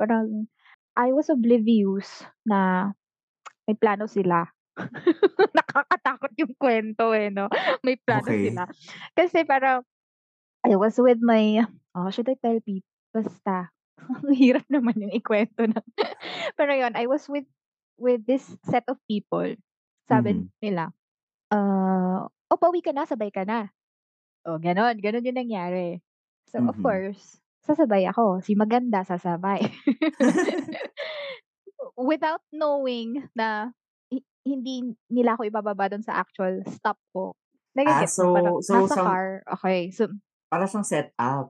parang 0.00 0.48
I 0.98 1.12
was 1.14 1.30
oblivious 1.32 2.24
na 2.46 2.92
may 3.68 3.76
plano 3.78 4.06
sila. 4.10 4.46
Nakakatakot 5.56 6.32
yung 6.38 6.54
kwento 6.54 7.10
eh 7.10 7.26
'no, 7.32 7.50
may 7.82 7.98
plano 7.98 8.30
Okey. 8.30 8.38
sila. 8.38 8.70
Kasi 9.18 9.42
parang 9.42 9.82
I 10.66 10.76
was 10.78 10.96
with 11.00 11.20
my 11.22 11.64
oh, 11.96 12.10
should 12.12 12.28
I 12.30 12.36
tell 12.40 12.58
peop 12.62 12.84
basta 13.14 13.70
ang 14.24 14.34
hirap 14.36 14.66
naman 14.70 14.96
yung 15.00 15.14
ikwento 15.14 15.66
na 15.66 15.80
pero 16.58 16.72
yun, 16.74 16.94
I 16.98 17.06
was 17.10 17.26
with 17.30 17.46
with 18.00 18.24
this 18.26 18.44
set 18.66 18.86
of 18.90 18.98
people. 19.10 19.54
Sabi 20.08 20.38
Mhm. 20.38 20.50
nila, 20.62 20.92
ah, 21.54 22.26
"Oh, 22.50 22.58
pauwi 22.60 22.82
ka 22.84 22.92
na, 22.96 23.06
sabay 23.08 23.30
ka 23.34 23.44
na." 23.48 23.70
Oh, 24.46 24.56
gano'n, 24.60 24.98
gano'n 25.00 25.26
yung 25.26 25.38
nangyari. 25.40 26.00
So, 26.48 26.64
of 26.64 26.76
Mhm. 26.76 26.84
course, 26.84 27.40
sasabay 27.70 28.02
ako, 28.10 28.42
si 28.42 28.58
maganda 28.58 29.06
sasabay. 29.06 29.62
Without 32.10 32.42
knowing 32.50 33.22
na 33.36 33.70
hi 34.10 34.18
hindi 34.42 34.96
nila 35.06 35.38
ako 35.38 35.46
ibababa 35.46 35.86
dun 35.86 36.02
sa 36.02 36.18
actual 36.18 36.66
stop 36.66 36.98
ko. 37.14 37.30
Ah, 37.30 37.78
Nage-gets 37.78 38.18
mo? 38.18 38.34
Parang 38.34 38.54
so 38.58 38.66
so 38.66 38.72
nasa 38.74 38.90
some 38.90 39.06
car, 39.06 39.26
okey, 39.46 39.80
so 39.94 40.02
para 40.50 40.66
siyang 40.66 40.86
setup. 40.86 41.46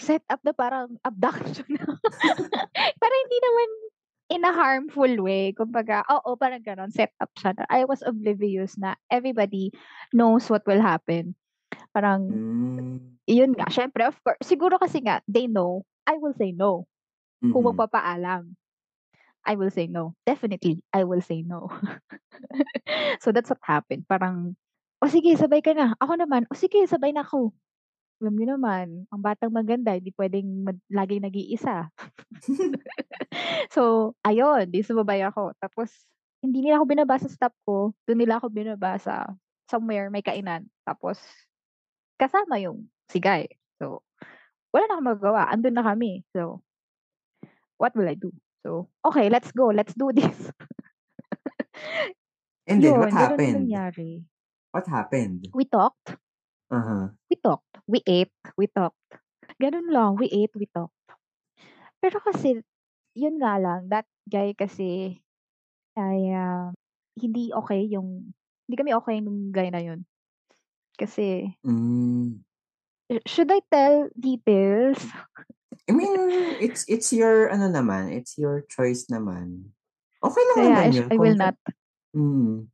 Setup 0.00 0.40
na 0.40 0.52
parang 0.56 0.96
abduction. 1.04 1.68
Pero 3.00 3.14
hindi 3.20 3.38
naman 3.44 3.68
in 4.30 4.42
a 4.46 4.52
harmful 4.54 5.12
way. 5.20 5.52
Kumbaga, 5.52 6.06
oo, 6.08 6.38
parang 6.40 6.64
gano'n, 6.64 6.94
setup 6.94 7.28
siya 7.36 7.52
na 7.52 7.68
I 7.68 7.84
was 7.84 8.00
oblivious 8.00 8.78
na 8.80 8.96
everybody 9.12 9.74
knows 10.16 10.48
what 10.48 10.64
will 10.64 10.80
happen. 10.80 11.36
Parang 11.94 12.22
Hmm. 12.28 13.20
yun 13.28 13.52
nga, 13.56 13.68
siyempre 13.72 14.06
of 14.08 14.16
course 14.24 14.40
siguro 14.46 14.76
kasi 14.80 15.02
nga 15.04 15.22
they 15.30 15.46
know, 15.50 15.84
I 16.08 16.18
will 16.20 16.34
say 16.36 16.52
no. 16.54 16.86
Kung 17.52 17.66
Mhm. 17.66 17.70
magpapaalam, 17.70 18.54
I 19.46 19.54
will 19.58 19.70
say 19.72 19.86
no. 19.88 20.14
Definitely, 20.28 20.82
I 20.94 21.04
will 21.08 21.22
say 21.24 21.42
no. 21.46 21.68
So, 23.24 23.32
that's 23.32 23.50
what 23.50 23.62
happened. 23.64 24.06
Parang, 24.10 24.56
"Oh, 25.02 25.10
sige 25.10 25.34
sabay 25.38 25.60
ka 25.64 25.72
na." 25.76 25.94
Ako 26.02 26.16
naman, 26.20 26.46
"Oh, 26.52 26.58
sige 26.58 26.84
sabay 26.88 27.12
na 27.14 27.22
ako." 27.26 27.52
Alam 28.22 28.34
niyo 28.38 28.46
naman, 28.58 29.06
ang 29.12 29.20
batang 29.22 29.52
maganda 29.54 29.94
hindi 29.96 30.12
puwedeng 30.14 30.46
mag 30.66 30.78
laging 30.92 31.24
nag-iisa. 31.26 31.90
So, 33.74 34.14
ayun, 34.26 34.70
'di 34.72 34.82
sumabay 34.86 35.22
ako. 35.26 35.54
Tapos 35.60 35.92
hindi 36.44 36.64
nila 36.64 36.80
ako 36.82 36.86
binaba 36.90 37.16
sa 37.20 37.28
stop 37.30 37.54
ko, 37.68 37.92
dun 38.08 38.18
nila 38.22 38.38
ako 38.40 38.48
binaba 38.52 38.96
sa 39.00 39.28
somewhere 39.70 40.08
may 40.12 40.24
kainan. 40.24 40.68
Tapos 40.86 41.20
kasama 42.20 42.60
yung 42.60 42.88
si 43.08 43.18
guy. 43.24 43.48
So, 43.80 44.04
wala 44.74 44.86
na 44.88 44.94
akong 45.00 45.08
magagawa, 45.16 45.42
andun 45.50 45.76
na 45.76 45.84
kami. 45.86 46.22
So 46.36 46.62
what 47.78 47.96
will 47.96 48.08
I 48.08 48.14
do? 48.14 48.32
So, 48.62 48.88
"Okey, 49.04 49.30
let's 49.30 49.50
go, 49.52 49.68
let's 49.72 49.94
do 49.94 50.12
this." 50.14 50.52
And 52.66 52.82
then 52.82 52.98
what 52.98 53.10
Yun, 53.10 53.18
yung 53.18 53.44
happened? 53.44 53.52
nangyari. 53.52 54.24
What 54.72 54.88
happened? 54.88 55.48
We 55.54 55.64
talked. 55.64 56.16
Uh-huh. 56.70 57.08
We 57.30 57.36
talked, 57.36 57.78
we 57.86 58.02
ate, 58.06 58.32
we 58.58 58.66
talked. 58.66 59.16
Gano'n 59.62 59.88
lang, 59.90 60.16
we 60.16 60.26
ate, 60.28 60.52
we 60.54 60.66
talked. 60.66 60.94
Pero 62.00 62.16
kasi, 62.20 62.60
yun 63.16 63.36
nga 63.40 63.56
lang, 63.60 63.88
that 63.92 64.08
guy 64.28 64.52
kasi 64.56 65.20
ay, 65.98 66.20
ah, 66.34 66.72
hindi 67.18 67.52
okey 67.54 67.92
yung 67.94 68.32
hindi 68.68 68.76
kami 68.78 68.92
okey 68.96 69.16
nung 69.24 69.52
guy 69.52 69.68
na 69.72 69.82
yun. 69.82 70.06
Kasi 71.00 71.56
eh, 73.08 73.22
should 73.24 73.48
I 73.48 73.64
tell 73.72 74.12
details? 74.12 75.00
I 75.88 75.92
mean, 75.96 76.14
it's 76.60 76.84
it's 76.86 77.10
your 77.10 77.48
ano 77.48 77.72
naman, 77.72 78.12
it's 78.12 78.36
your 78.36 78.62
choice 78.68 79.08
naman. 79.08 79.72
Okey 80.20 80.44
lang 80.44 80.56
Kaya 80.60 80.76
naman 80.76 80.92
yun 80.92 81.06
I 81.08 81.16
will 81.16 81.38
not. 81.40 81.56
mm. 82.12 82.68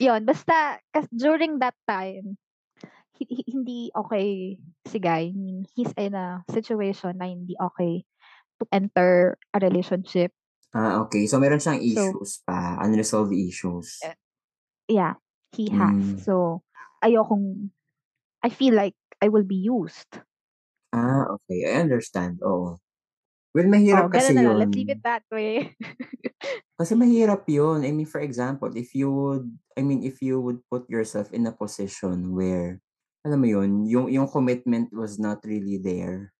Yun, 0.00 0.20
basta 0.24 0.80
kas 0.90 1.06
during 1.12 1.60
that 1.60 1.76
time, 1.84 2.40
hi 3.16 3.24
hi 3.28 3.42
hindi 3.44 3.92
okey 3.92 4.56
si 4.88 4.98
guy. 4.98 5.28
I 5.30 5.36
mean, 5.36 5.68
he's 5.76 5.92
in 6.00 6.16
a 6.16 6.42
situation 6.48 7.20
na 7.20 7.28
hindi 7.28 7.54
okey 7.60 8.08
to 8.60 8.64
enter 8.72 9.36
a 9.52 9.58
relationship. 9.60 10.32
Ah, 10.76 11.00
okey. 11.06 11.24
So, 11.24 11.40
meron 11.40 11.60
siyang 11.62 11.80
So 11.80 11.88
issues 11.88 12.44
pa, 12.44 12.76
unresolved 12.84 13.32
issues. 13.32 14.00
Eh 14.04 14.16
yeah, 14.88 15.14
he 15.54 15.70
has. 15.70 15.94
Hmm. 15.94 16.18
So, 16.22 16.62
ayokong 17.06 17.70
I 18.44 18.50
feel 18.50 18.74
like 18.74 18.96
I 19.22 19.28
will 19.28 19.44
be 19.44 19.56
used. 19.58 20.20
Ah, 20.94 21.26
okey. 21.34 21.66
I 21.66 21.72
understand, 21.82 22.38
oo. 22.46 22.78
Well, 23.54 23.68
Oh, 23.92 24.06
mahirap 24.06 24.12
gano'n 24.12 24.34
kasi 24.34 24.36
na 24.36 24.42
lang, 24.46 24.56
let's 24.58 24.74
leave 24.76 24.88
yun. 24.88 24.90
it 24.90 25.02
that 25.02 25.24
way. 25.30 25.74
Kasi 26.78 26.92
mahirap 26.92 27.48
yun. 27.48 27.88
I 27.88 27.90
mean, 27.92 28.04
for 28.04 28.20
example, 28.20 28.68
if 28.76 28.92
you 28.92 29.08
would 29.08 29.48
I 29.76 29.82
mean, 29.84 30.04
if 30.04 30.20
you 30.20 30.40
would 30.40 30.60
put 30.68 30.84
yourself 30.92 31.32
in 31.32 31.48
a 31.48 31.52
position 31.56 32.36
where, 32.36 32.80
alam 33.24 33.40
mo 33.40 33.48
yun, 33.48 33.88
yung 33.88 34.12
yung 34.12 34.28
commitment 34.28 34.92
was 34.92 35.16
not 35.16 35.40
really 35.48 35.80
there. 35.80 36.32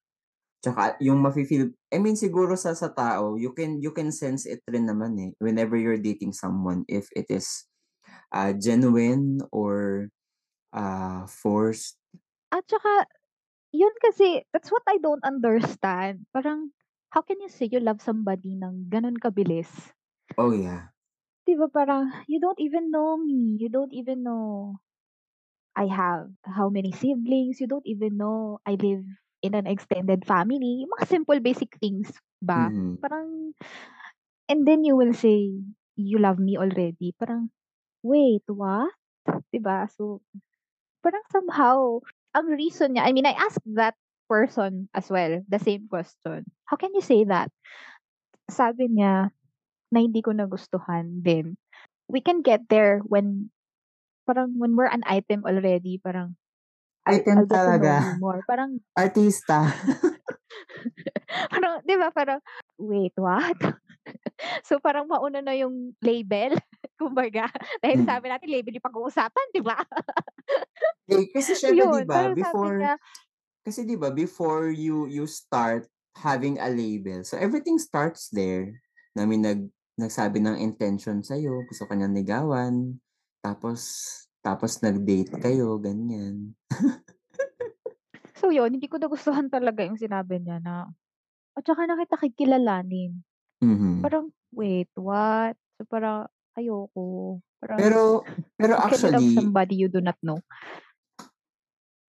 Tsaka 0.64 0.96
yung 1.04 1.22
mafi-feel 1.22 1.72
I 1.94 1.98
mean 2.02 2.16
siguro 2.18 2.56
sa 2.58 2.74
sa 2.76 2.90
tao, 2.92 3.36
you 3.38 3.52
can 3.56 3.80
you 3.84 3.92
can 3.94 4.10
sense 4.12 4.44
it 4.48 4.62
rin 4.70 4.88
naman, 4.90 5.16
eh, 5.20 5.30
whenever 5.42 5.76
you're 5.78 6.00
dating 6.00 6.32
someone 6.36 6.84
if 6.90 7.08
it 7.16 7.28
is, 7.32 7.66
ah, 8.34 8.52
genuine 8.56 9.40
or, 9.52 10.08
ah, 10.72 11.26
forced. 11.26 11.96
At 12.54 12.62
saka, 12.70 13.06
yun 13.72 13.94
kasi 14.02 14.44
that's 14.52 14.70
what 14.72 14.82
I 14.88 14.98
don't 14.98 15.24
understand. 15.24 16.26
Parang, 16.32 16.72
how 17.10 17.22
can 17.22 17.40
you 17.40 17.48
say 17.50 17.68
you 17.70 17.80
love 17.80 18.02
somebody 18.02 18.54
ng 18.56 18.88
gano'n 18.90 19.18
kabilis? 19.18 19.70
Oh, 20.38 20.52
yeah. 20.52 20.88
'Di 21.46 21.54
ba 21.54 21.70
parang, 21.70 22.10
you 22.26 22.42
don't 22.42 22.58
even 22.58 22.90
know 22.90 23.14
me, 23.14 23.54
you 23.62 23.70
don't 23.70 23.94
even 23.94 24.26
know 24.26 24.82
I 25.76 25.86
have 25.86 26.32
how 26.44 26.70
many 26.70 26.92
siblings, 26.92 27.60
you 27.60 27.68
don't 27.68 27.86
even 27.86 28.16
know 28.16 28.58
I 28.66 28.74
live 28.80 29.04
in 29.42 29.54
an 29.54 29.66
extended 29.68 30.26
family, 30.26 30.82
yung 30.84 30.92
mga 30.96 31.06
simple 31.08 31.40
basic 31.40 31.76
things 31.78 32.10
ba. 32.42 32.72
Mhm. 32.74 32.96
Parang 33.04 33.54
and 34.48 34.66
then 34.68 34.84
you 34.84 34.96
will 34.96 35.14
say, 35.14 35.52
"You 35.98 36.18
love 36.22 36.38
me 36.42 36.56
already." 36.58 37.14
Parang, 37.18 37.50
wait, 38.02 38.44
what? 38.50 38.94
'Di 39.52 39.60
ba? 39.62 39.86
So, 39.90 40.22
parang 41.06 41.22
somehow, 41.30 42.02
ang 42.34 42.50
reason 42.50 42.98
niya 42.98 43.06
I 43.06 43.14
mean, 43.14 43.30
I 43.30 43.38
asked 43.38 43.62
that 43.78 43.94
person 44.26 44.90
as 44.90 45.06
well, 45.06 45.46
the 45.46 45.62
same 45.62 45.86
question, 45.86 46.42
"How 46.66 46.74
can 46.74 46.90
you 46.98 47.04
say 47.06 47.22
that?" 47.30 47.54
Sabi 48.50 48.90
niya, 48.90 49.30
na 49.94 49.98
hindi 50.02 50.18
ko 50.18 50.34
nagustuhan 50.34 51.22
din. 51.22 51.54
We 52.10 52.18
can 52.18 52.42
get 52.42 52.66
there 52.66 53.06
when 53.06 53.54
parang 54.26 54.58
when 54.58 54.74
we're 54.74 54.90
an 54.90 55.06
item 55.06 55.46
already, 55.46 56.02
parang 56.02 56.34
Item 57.06 57.38
I'll 57.38 57.46
talaga. 57.46 58.18
more. 58.18 58.42
Parang 58.42 58.82
Artista. 58.98 59.70
parang 61.54 61.78
'di 61.86 61.94
ba 61.94 62.10
parang, 62.10 62.42
wait, 62.82 63.14
what? 63.14 63.54
So, 64.68 64.78
parang 64.78 65.08
mauna 65.08 65.40
na 65.42 65.56
yung 65.56 65.96
label, 66.04 66.54
kumbaga. 66.98 67.46
Dahil 67.84 68.02
Mm. 68.02 68.08
sabi 68.08 68.26
natin 68.32 68.48
label 68.50 68.74
yung 68.76 68.86
pag-uusapan, 68.88 69.46
'di 69.54 69.62
ba? 69.64 69.78
Eh, 71.06 71.30
kasi 71.30 71.54
siyempre 71.60 71.86
'di 71.86 72.02
ba 72.02 72.28
before 72.34 72.76
niya 72.82 72.94
kasi 73.66 73.84
'di 73.86 73.96
ba 73.98 74.10
before 74.14 74.70
you 74.74 75.06
you 75.10 75.26
start 75.28 75.86
having 76.18 76.56
a 76.62 76.68
label, 76.72 77.22
so 77.26 77.36
everything 77.38 77.76
starts 77.78 78.30
there. 78.32 78.72
Na 79.16 79.26
may 79.28 79.38
nag 79.40 79.68
nagsabi 80.00 80.40
ng 80.44 80.58
intention 80.60 81.20
sa'yo, 81.24 81.64
gusto 81.68 81.84
ka 81.88 81.94
niyang 81.96 82.16
ligawan, 82.16 82.98
tapos 83.44 83.80
tapos 84.44 84.78
nag-date 84.84 85.34
kayo, 85.42 85.76
ganyan. 85.82 86.54
So, 88.36 88.52
yun, 88.52 88.76
hindi 88.76 88.88
ko 88.90 89.00
nagustuhan 89.00 89.48
talaga 89.48 89.80
yung 89.86 89.96
sinabi 89.96 90.38
niya 90.44 90.60
na 90.60 90.92
at 91.56 91.64
saka 91.66 91.86
na 91.88 91.98
kita 92.00 92.16
kikilalanin. 92.20 93.22
Mhm. 93.62 94.02
Parang, 94.04 94.32
wait, 94.52 94.90
what? 94.96 95.56
So, 95.78 95.84
parang 95.88 96.28
ayoko. 96.58 97.40
Parang, 97.60 97.78
Pero 97.78 98.24
pero 98.58 98.74
can 98.88 99.02
you 99.04 99.12
actually 99.12 99.26
somebody 99.28 99.76
you 99.76 99.88
do 99.88 100.00
not 100.00 100.16
know? 100.22 100.40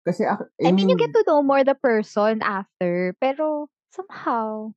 Kasi 0.05 0.21
I 0.29 0.37
I 0.63 0.71
mean, 0.71 0.87
you 0.89 0.95
mean 0.95 0.99
get 0.99 1.11
to 1.13 1.23
know 1.27 1.43
more 1.43 1.63
the 1.63 1.75
person 1.75 2.41
after, 2.41 3.15
pero 3.19 3.67
somehow, 3.91 4.71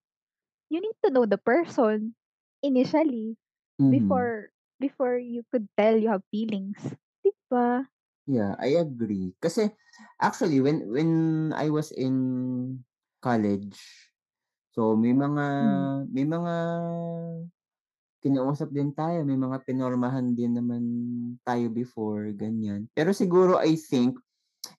you 0.71 0.81
need 0.81 0.97
to 1.05 1.11
know 1.11 1.27
the 1.27 1.39
person 1.39 2.15
initially 2.63 3.37
Mhm. 3.79 4.31
before 4.31 4.51
before 4.81 5.19
you 5.19 5.45
could 5.53 5.69
tell 5.79 5.97
you 5.97 6.11
have 6.11 6.25
feelings, 6.33 6.79
'di 7.25 7.33
ba? 7.51 7.89
Yeah, 8.29 8.57
I 8.61 8.77
agree. 8.77 9.33
Kasi 9.41 9.73
actually 10.21 10.61
when 10.61 10.85
when 10.91 11.11
I 11.57 11.73
was 11.73 11.89
in 11.95 12.15
college, 13.25 13.79
so 14.73 14.97
may 14.97 15.15
mga 15.17 15.47
Hmm. 15.61 15.89
may 16.13 16.25
mga 16.27 16.55
kinausap 18.19 18.75
din 18.75 18.91
tayo, 18.91 19.23
may 19.23 19.39
mga 19.39 19.63
pinormahan 19.63 20.35
din 20.35 20.59
naman 20.59 20.85
tayo 21.47 21.71
before, 21.71 22.31
ganyan. 22.35 22.91
Pero 22.93 23.15
siguro 23.15 23.59
I 23.63 23.79
think, 23.79 24.19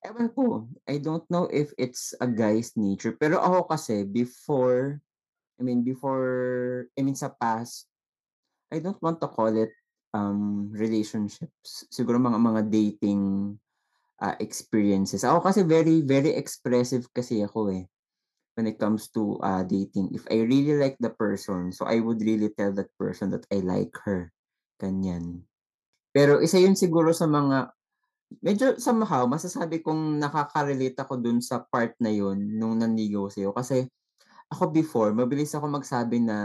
ewan 0.04 0.30
ko, 0.36 0.67
I 0.88 0.99
don't 0.99 1.23
know 1.32 1.47
if 1.47 1.71
it's 1.80 2.12
a 2.19 2.28
guy's 2.28 2.75
nature, 2.75 3.15
pero 3.15 3.39
ako 3.39 3.71
kasi 3.71 4.04
before, 4.04 4.99
I 5.60 5.62
mean 5.63 5.84
before, 5.84 6.88
I 6.95 7.04
mean 7.04 7.15
sa 7.15 7.32
past, 7.32 7.88
I 8.69 8.84
don't 8.84 8.99
want 9.02 9.23
to 9.23 9.30
call 9.32 9.52
it, 9.56 9.71
um, 10.13 10.69
relationships. 10.75 11.88
Siguro 11.89 12.19
mga 12.19 12.39
mga 12.39 12.62
dating, 12.67 13.56
ah, 14.19 14.36
experiences. 14.43 15.23
Ako 15.23 15.39
kasi 15.41 15.63
very 15.63 16.04
very 16.04 16.36
expressive 16.36 17.08
kasi 17.15 17.39
ako, 17.39 17.71
eh, 17.71 17.88
when 18.60 18.67
it 18.67 18.76
comes 18.76 19.08
to, 19.15 19.39
ah, 19.39 19.63
dating. 19.63 20.12
If 20.12 20.28
I 20.28 20.43
really 20.43 20.76
like 20.76 21.00
the 21.00 21.15
person, 21.15 21.72
so 21.72 21.88
I 21.88 22.04
would 22.04 22.19
really 22.19 22.52
tell 22.52 22.76
that 22.76 22.91
person 23.00 23.32
that 23.32 23.48
I 23.48 23.63
like 23.63 23.95
her, 24.04 24.36
ganyan. 24.76 25.48
Pero 26.12 26.43
isa 26.43 26.60
yun 26.60 26.76
siguro 26.76 27.15
sa 27.15 27.24
mga 27.32 27.72
medyo 28.43 28.76
somehow 28.78 29.26
masasabi 29.26 29.80
kong 29.82 30.19
nakaka-relate 30.19 31.00
ako 31.00 31.17
dun 31.24 31.39
sa 31.39 31.63
part 31.65 31.95
na 32.04 32.12
yun 32.12 32.38
nung 32.60 32.78
nanligaw 32.78 33.26
sa'yo 33.32 33.56
kasi 33.56 33.88
ako 34.52 34.69
before 34.74 35.12
mabilis 35.15 35.54
ako 35.56 35.69
magsabi 35.69 36.22
na 36.22 36.38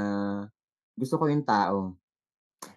gusto 0.96 1.16
ko 1.20 1.28
yung 1.28 1.44
tao. 1.44 1.96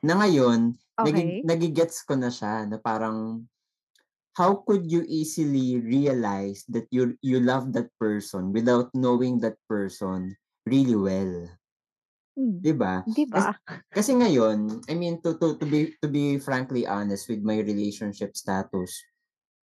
Na 0.04 0.18
ngayon 0.20 0.76
nagi 1.04 1.24
Okey. 1.24 1.44
nage-gets 1.46 2.04
ko 2.08 2.18
na 2.18 2.32
siya 2.34 2.66
na 2.66 2.78
parang, 2.82 3.46
how 4.38 4.64
could 4.68 4.92
you 4.92 5.04
easily 5.08 5.82
realize 5.82 6.64
that 6.70 6.88
you 6.92 7.18
you 7.22 7.40
love 7.42 7.74
that 7.74 7.90
person 8.00 8.54
without 8.54 8.94
knowing 8.96 9.40
that 9.42 9.58
person 9.68 10.38
really 10.66 10.96
well? 10.96 11.50
Hmm, 12.36 12.60
'Di 12.62 12.74
ba? 12.74 13.06
'di 13.06 13.26
Kas 13.30 13.46
ba? 13.46 13.60
kasi 13.94 14.12
ngayon, 14.18 14.82
I 14.90 14.94
mean 14.98 15.22
to 15.22 15.38
to 15.38 15.58
to 15.62 15.66
be 15.66 15.94
to 16.02 16.08
be 16.10 16.42
frankly 16.42 16.86
honest 16.90 17.30
with 17.30 17.42
my 17.46 17.58
relationship 17.62 18.34
status, 18.38 18.92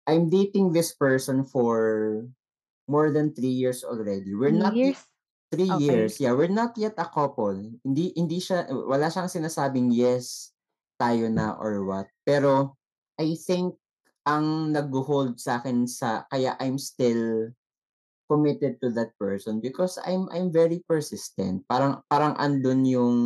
I'm 0.09 0.31
dating 0.31 0.73
this 0.75 0.95
person 0.97 1.45
for 1.47 2.27
more 2.89 3.11
than 3.13 3.35
3 3.35 3.53
years 3.55 3.85
already. 3.85 4.35
We're 4.37 4.55
3 4.55 4.57
not 4.57 4.79
years? 4.79 5.09
3 5.53 5.71
Okey. 5.71 6.13
years, 6.13 6.21
yeah, 6.21 6.33
we're 6.35 6.53
not 6.53 6.77
yet 6.79 6.97
a 6.99 7.09
couple. 7.09 7.57
Hindi 7.85 8.13
hindi 8.17 8.39
siya 8.43 8.69
wala 8.71 9.09
siyang 9.13 9.31
sinasabing, 9.33 9.93
"Yes, 9.95 10.53
tayo 11.01 11.29
na," 11.33 11.57
or 11.59 11.85
what. 11.87 12.09
Pero 12.27 12.77
I 13.21 13.37
think 13.39 13.77
ang 14.23 14.71
nagho-hold 14.71 15.39
sa'kin 15.39 15.87
sa 15.87 16.27
kaya 16.31 16.55
I'm 16.63 16.79
still 16.79 17.51
committed 18.31 18.81
to 18.81 18.89
that 18.97 19.13
person 19.21 19.61
because 19.61 19.99
I'm 20.01 20.31
I'm 20.33 20.49
very 20.49 20.81
persistent. 20.87 21.67
Parang 21.69 22.01
parang 22.09 22.39
andun 22.39 22.87
yung 22.89 23.19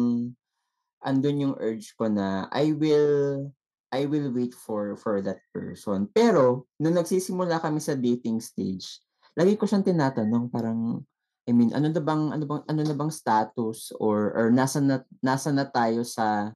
andun 1.05 1.43
yung 1.43 1.55
urge 1.63 1.95
ko 1.95 2.11
na 2.11 2.51
I 2.51 2.75
will 2.75 3.47
I 3.95 4.11
will 4.11 4.35
wait 4.35 4.53
for 4.57 4.99
for 4.99 5.23
that 5.23 5.39
person. 5.55 6.11
Pero 6.11 6.67
nung 6.83 6.99
nagsisimula 6.99 7.63
kami 7.63 7.79
sa 7.79 7.95
dating 7.95 8.43
stage, 8.43 8.99
lagi 9.39 9.55
ko 9.55 9.69
siyang 9.69 9.87
tinatanong 9.87 10.51
parang, 10.51 11.07
I 11.47 11.55
mean, 11.55 11.71
ano 11.71 11.87
na 11.93 12.03
bang 12.03 12.35
ano 12.35 12.45
bang 12.45 12.63
ano 12.67 12.81
na 12.83 12.97
bang 12.99 13.13
status 13.13 13.95
or 14.03 14.35
or 14.35 14.51
nasaan 14.51 14.91
na 14.91 14.99
nasaan 15.23 15.63
na 15.63 15.69
tayo 15.71 16.03
sa 16.03 16.51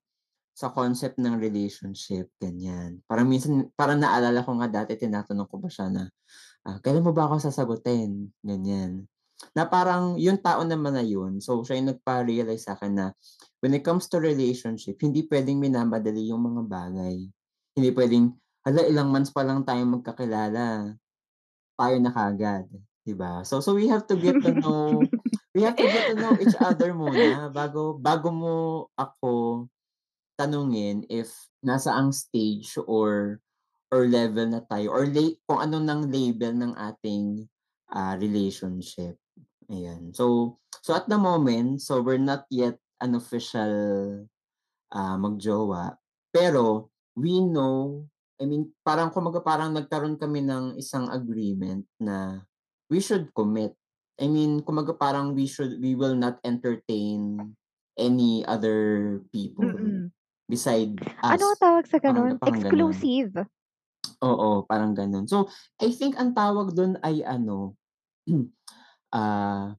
sa 0.61 0.69
concept 0.69 1.17
ng 1.17 1.41
relationship, 1.41 2.29
ganyan. 2.37 3.01
Parang 3.09 3.25
minsan 3.25 3.73
parang 3.73 3.97
naalala 3.97 4.45
ko 4.45 4.53
nga 4.61 4.69
dati 4.69 4.93
tinatanong 5.01 5.49
ko 5.49 5.57
pa 5.57 5.73
siya 5.73 5.89
na, 5.89 6.05
ah, 6.69 6.77
"Kailan 6.85 7.01
mo 7.01 7.17
ba 7.17 7.25
ako 7.33 7.41
sasagutin?" 7.49 8.29
Ganyan. 8.45 9.09
Na 9.57 9.65
parang 9.65 10.21
yung 10.21 10.37
tao 10.37 10.61
naman 10.69 11.01
na 11.01 11.05
yun, 11.05 11.41
so 11.41 11.65
siya 11.65 11.81
yung 11.81 11.97
nagpa-realize 11.97 12.69
sa'kin 12.69 12.93
na 12.93 13.17
when 13.65 13.73
it 13.73 13.81
comes 13.81 14.05
to 14.13 14.21
relationship, 14.21 15.01
hindi 15.01 15.25
puwedeng 15.25 15.57
minamadali 15.57 16.29
yung 16.29 16.45
mga 16.45 16.63
bagay. 16.69 17.17
Hindi 17.73 17.89
puwedeng, 17.97 18.37
"Hala, 18.69 18.85
ilang 18.85 19.09
months 19.09 19.33
pa 19.33 19.41
lang 19.41 19.65
tayong 19.65 19.97
magkakilala, 20.01 20.93
tayo 21.81 21.97
na 22.05 22.13
kaagad." 22.13 22.69
'Di 23.01 23.15
ba? 23.17 23.41
So 23.49 23.65
so 23.65 23.73
we 23.73 23.89
have 23.89 24.05
to 24.13 24.17
get 24.21 24.45
to 24.45 24.53
know 24.61 25.09
we 25.57 25.65
have 25.65 25.75
to 25.75 25.89
get 25.89 26.13
to 26.13 26.17
know 26.21 26.37
each 26.37 26.55
other 26.61 26.93
muna 26.93 27.49
bago 27.49 27.97
bago 27.97 28.29
mo 28.29 28.57
ako 28.95 29.65
tanungin 30.41 31.05
if 31.13 31.29
nasaang 31.61 32.09
stage 32.17 32.81
or 32.89 33.37
or 33.93 34.09
level 34.09 34.49
na 34.49 34.65
tayo 34.65 34.89
or 34.89 35.05
la 35.05 35.29
kung 35.45 35.61
ano 35.61 35.77
ng 35.83 36.09
label 36.09 36.57
ng 36.57 36.73
ating, 36.79 37.45
ah, 37.93 38.17
relationship, 38.17 39.21
ayan. 39.69 40.17
So 40.17 40.57
so 40.81 40.97
at 40.97 41.05
the 41.11 41.21
moment, 41.21 41.85
so 41.85 42.01
we're 42.01 42.23
not 42.23 42.49
yet 42.49 42.81
an 43.05 43.21
official, 43.21 44.25
ah, 44.97 45.21
mag-jowa, 45.21 46.01
pero 46.33 46.89
we 47.19 47.45
know, 47.45 48.07
I 48.41 48.49
mean, 48.49 48.73
parang 48.81 49.13
kumbaga 49.13 49.45
parang 49.45 49.77
nagkaroon 49.77 50.17
kami 50.17 50.41
ng 50.41 50.81
isang 50.81 51.13
agreement 51.13 51.85
na 52.01 52.41
we 52.89 53.05
should 53.05 53.29
commit. 53.37 53.77
I 54.17 54.29
mean, 54.33 54.65
kumbaga 54.65 54.97
parang 54.97 55.37
we 55.37 55.45
should 55.45 55.77
we 55.83 55.93
will 55.93 56.17
not 56.17 56.41
entertain 56.47 57.53
any 58.01 58.47
other 58.49 59.21
people 59.29 59.69
Mm. 59.69 60.09
Beside 60.51 60.99
Ano 61.31 61.45
us, 61.45 61.55
ang 61.55 61.61
tawag 61.63 61.87
sa 61.91 61.99
parang 62.07 62.27
gano'n? 62.27 62.41
parang 62.43 62.61
gano'n. 62.67 63.07
Exclusive? 63.07 63.47
Oo, 64.21 64.69
parang 64.69 64.93
gano'n. 64.93 65.25
So, 65.25 65.49
I 65.81 65.93
think 65.97 66.17
ang 66.21 66.37
tawag 66.37 66.77
dun 66.77 67.01
ay 67.01 67.25
ano, 67.25 67.77
ah 69.17 69.77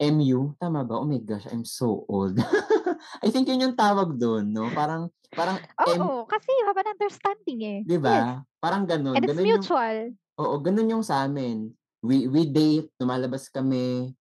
MU, 0.00 0.54
tama 0.62 0.86
ba? 0.86 1.00
Oh 1.02 1.08
my 1.08 1.18
gosh, 1.22 1.46
I'm 1.50 1.64
so 1.66 2.06
old. 2.10 2.38
I 3.24 3.28
think 3.34 3.48
yun 3.50 3.62
yung 3.64 3.76
tawag 3.78 4.16
dun 4.20 4.52
'no, 4.54 4.70
parang 4.74 5.10
parang 5.34 5.64
M 5.86 6.08
Oo, 6.08 6.26
kasi 6.26 6.50
you 6.58 6.64
have 6.66 6.78
an 6.82 6.90
understanding, 6.98 7.60
eh. 7.62 7.80
'Di 7.86 7.98
Yes. 8.02 8.26
ba? 8.26 8.42
Parang 8.58 8.84
gano'n, 8.88 9.18
And 9.18 9.24
it's 9.24 9.38
gano'n 9.38 9.50
yung 9.54 9.66
mutual. 9.66 10.18
oo, 10.40 10.54
gano'n 10.62 10.92
yung 10.98 11.04
sa'min. 11.06 11.72
We 12.04 12.26
we 12.30 12.48
date, 12.50 12.92
lumalabas 13.00 13.50
kami, 13.52 14.14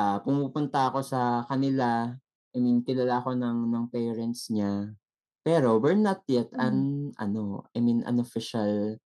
ah, 0.00 0.20
pumupunta 0.24 0.90
ako 0.92 1.00
sa 1.04 1.44
kanila, 1.48 2.12
I 2.54 2.58
mean 2.62 2.82
kilala 2.86 3.20
ako 3.22 3.36
ng 3.38 3.58
ng 3.72 3.86
parents 3.92 4.48
niya. 4.52 4.94
Pero 5.42 5.82
we're 5.82 5.98
not 5.98 6.22
yet 6.30 6.54
an 6.54 7.10
ano, 7.18 7.66
I 7.74 7.82
mean 7.82 8.06
an 8.06 8.22
official, 8.22 8.98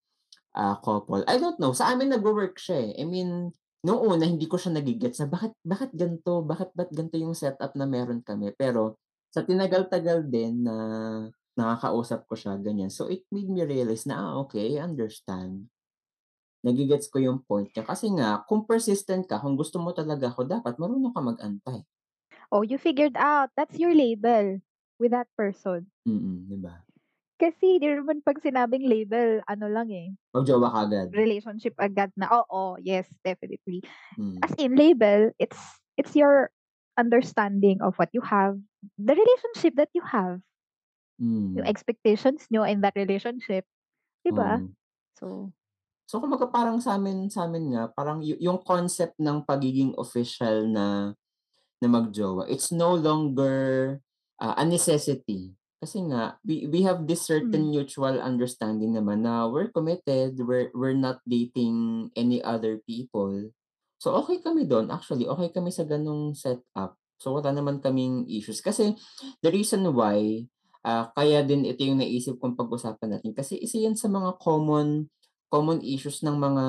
ah, 0.53 0.77
couple. 0.81 1.25
I 1.25 1.41
don't 1.41 1.57
know, 1.57 1.73
sa 1.73 1.93
amin 1.93 2.13
nagwo-work 2.13 2.61
siya, 2.61 2.93
eh. 2.93 3.01
I 3.01 3.05
mean, 3.09 3.53
nung 3.85 4.01
una 4.05 4.25
hindi 4.25 4.45
ko 4.45 4.57
siya 4.61 4.73
nage-gets 4.77 5.21
na 5.25 5.29
bakit 5.29 5.53
bakit 5.65 5.91
gan'to, 5.97 6.45
bakit 6.45 6.69
ba't 6.77 6.93
gan'to 6.93 7.17
yung 7.17 7.33
setup 7.37 7.73
na 7.73 7.89
meron 7.89 8.21
kami. 8.21 8.53
Pero 8.53 9.01
sa 9.33 9.41
tinagal-tagal 9.45 10.29
din 10.29 10.61
na 10.65 10.75
nakakausap 11.57 12.29
ko 12.29 12.37
siya, 12.37 12.53
ganyan, 12.61 12.93
so 12.93 13.09
it 13.09 13.25
made 13.33 13.49
me 13.49 13.65
realize 13.65 14.05
na, 14.05 14.17
ah, 14.21 14.33
okey, 14.45 14.77
I 14.77 14.85
understand. 14.85 15.73
Nage-gets 16.61 17.09
ko 17.09 17.17
yung 17.17 17.41
point 17.45 17.69
niya 17.73 17.81
kasi 17.85 18.13
nga 18.13 18.45
kung 18.45 18.65
persistent 18.69 19.25
ka, 19.25 19.41
kung 19.41 19.57
gusto 19.57 19.81
mo 19.81 19.89
talaga 19.93 20.29
ako, 20.29 20.45
dapat 20.45 20.77
marunong 20.77 21.13
ka 21.13 21.21
mag-antay. 21.21 21.81
Oh, 22.53 22.61
you 22.61 22.77
figured 22.77 23.17
out, 23.17 23.49
that's 23.57 23.81
your 23.81 23.93
label 23.97 24.61
with 24.99 25.11
that 25.11 25.27
person. 25.37 25.91
Mm, 26.05 26.47
'di 26.49 26.57
ba? 26.63 26.87
Kasi 27.39 27.77
'di 27.77 28.01
naman 28.01 28.25
'pag 28.25 28.41
sinabing 28.41 28.89
label 28.89 29.45
ano 29.45 29.69
lang, 29.69 29.93
eh, 29.93 30.09
Mag-jowa 30.33 30.69
kaagad. 30.73 31.17
relationship 31.17 31.73
agad 31.79 32.09
na 32.17 32.29
oo, 32.29 32.77
yes, 32.81 33.07
definitely. 33.25 33.81
Hmm. 34.15 34.47
As 34.47 34.53
in 34.57 34.75
label, 34.77 35.31
it's 35.39 35.59
it's 35.97 36.15
your 36.15 36.51
understanding 36.97 37.81
of 37.81 37.95
what 38.01 38.09
you 38.13 38.21
have, 38.25 38.57
the 38.97 39.15
relationship 39.15 39.75
that 39.77 39.89
you 39.93 40.03
have. 40.05 40.41
Yung 41.55 41.65
Hmm. 41.65 41.69
expectations 41.69 42.47
niyo 42.51 42.67
in 42.67 42.81
that 42.83 42.95
relationship, 42.97 43.63
'di 44.25 44.31
ba? 44.35 44.59
Oo. 44.59 44.77
So 45.19 45.53
So 46.09 46.23
kumbaga 46.23 46.47
parang 46.47 46.79
sa'min 46.79 47.27
sa'min 47.27 47.75
nga 47.75 47.91
parang 47.91 48.23
yu 48.23 48.39
yung 48.39 48.63
concept 48.63 49.19
ng 49.19 49.43
pagiging 49.43 49.91
official 49.99 50.63
na 50.63 51.11
na 51.83 51.87
mag-jowa, 51.91 52.47
it's 52.49 52.71
no 52.73 52.95
longer, 52.95 53.99
ah, 54.41 54.55
a 54.57 54.63
necessity. 54.65 55.53
Kasi 55.77 56.01
nga 56.09 56.41
we 56.41 56.65
we 56.65 56.81
have 56.81 57.05
this 57.05 57.21
certain 57.29 57.69
mutual 57.69 58.17
understanding 58.17 58.97
naman 58.97 59.21
na 59.21 59.45
we're 59.45 59.69
committed, 59.69 60.33
we're 60.41 60.73
we're 60.73 60.97
not 60.97 61.21
dating 61.29 62.09
any 62.17 62.41
other 62.41 62.81
people. 62.89 63.53
So 64.01 64.17
okey 64.25 64.41
kami 64.41 64.65
dun, 64.65 64.89
actually 64.89 65.29
okey 65.29 65.53
kami 65.53 65.69
sa 65.69 65.85
gano'ng 65.85 66.33
setup. 66.33 66.97
So 67.21 67.33
wala 67.37 67.53
naman 67.53 67.81
kaming 67.81 68.25
issues. 68.29 68.61
Kasi 68.61 68.97
the 69.41 69.49
reason 69.53 69.85
why, 69.93 70.45
ah, 70.81 71.13
kaya 71.13 71.45
din 71.45 71.65
ito 71.69 71.85
yung 71.85 72.01
naisip 72.01 72.41
kong 72.41 72.57
pag-usapan 72.57 73.17
natin 73.17 73.33
kasi 73.37 73.57
isa 73.61 73.77
yan 73.77 73.97
sa 73.97 74.09
mga 74.09 74.37
common 74.41 75.09
common 75.53 75.79
issues 75.85 76.21
ng 76.25 76.37
mga 76.37 76.65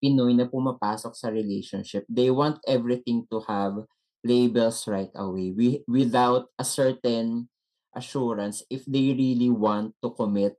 Pinoy 0.00 0.32
na 0.32 0.48
pumapasok 0.48 1.12
sa 1.12 1.28
relationship. 1.28 2.08
They 2.08 2.32
want 2.32 2.56
everything 2.64 3.28
to 3.28 3.44
have 3.44 3.84
labels 4.24 4.84
right 4.88 5.12
away 5.16 5.52
wi 5.52 5.80
without 5.88 6.52
a 6.60 6.64
certain 6.66 7.48
assurance 7.96 8.62
if 8.70 8.84
they 8.86 9.12
really 9.16 9.50
want 9.50 9.92
to 9.98 10.12
commit 10.14 10.54